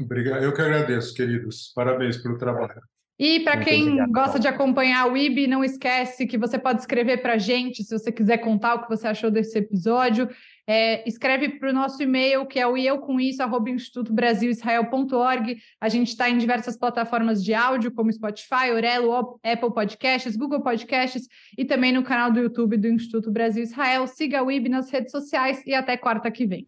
Obrigado. 0.00 0.42
Eu 0.42 0.52
que 0.52 0.60
agradeço, 0.60 1.14
queridos. 1.14 1.72
Parabéns 1.74 2.16
pelo 2.16 2.36
trabalho. 2.36 2.82
E 3.16 3.40
para 3.40 3.58
quem 3.58 3.82
obrigado, 3.82 4.10
gosta 4.10 4.40
de 4.40 4.48
acompanhar 4.48 5.06
o 5.06 5.16
IB, 5.16 5.46
não 5.46 5.62
esquece 5.62 6.26
que 6.26 6.36
você 6.36 6.58
pode 6.58 6.80
escrever 6.80 7.18
para 7.18 7.34
a 7.34 7.38
gente 7.38 7.84
se 7.84 7.96
você 7.96 8.10
quiser 8.10 8.38
contar 8.38 8.74
o 8.74 8.82
que 8.82 8.88
você 8.88 9.06
achou 9.06 9.30
desse 9.30 9.56
episódio. 9.56 10.28
É, 10.66 11.08
escreve 11.08 11.50
para 11.60 11.70
o 11.70 11.72
nosso 11.72 12.02
e-mail, 12.02 12.44
que 12.44 12.58
é 12.58 12.66
o 12.66 12.76
eu 12.76 12.98
com 12.98 13.20
isso, 13.20 13.40
arroba 13.40 13.70
institutobrasilisrael.org. 13.70 15.58
A 15.80 15.88
gente 15.88 16.08
está 16.08 16.28
em 16.28 16.38
diversas 16.38 16.76
plataformas 16.76 17.44
de 17.44 17.54
áudio, 17.54 17.92
como 17.92 18.12
Spotify, 18.12 18.72
Orelo, 18.72 19.38
Apple 19.44 19.72
Podcasts, 19.72 20.34
Google 20.34 20.62
Podcasts 20.62 21.28
e 21.56 21.64
também 21.64 21.92
no 21.92 22.02
canal 22.02 22.32
do 22.32 22.40
YouTube 22.40 22.76
do 22.76 22.88
Instituto 22.88 23.30
Brasil 23.30 23.62
Israel. 23.62 24.08
Siga 24.08 24.42
o 24.42 24.50
IB 24.50 24.68
nas 24.68 24.90
redes 24.90 25.12
sociais 25.12 25.62
e 25.64 25.72
até 25.72 25.96
quarta 25.96 26.28
que 26.32 26.46
vem. 26.46 26.66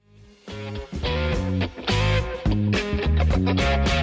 Thank 3.36 3.90
you. 3.90 3.95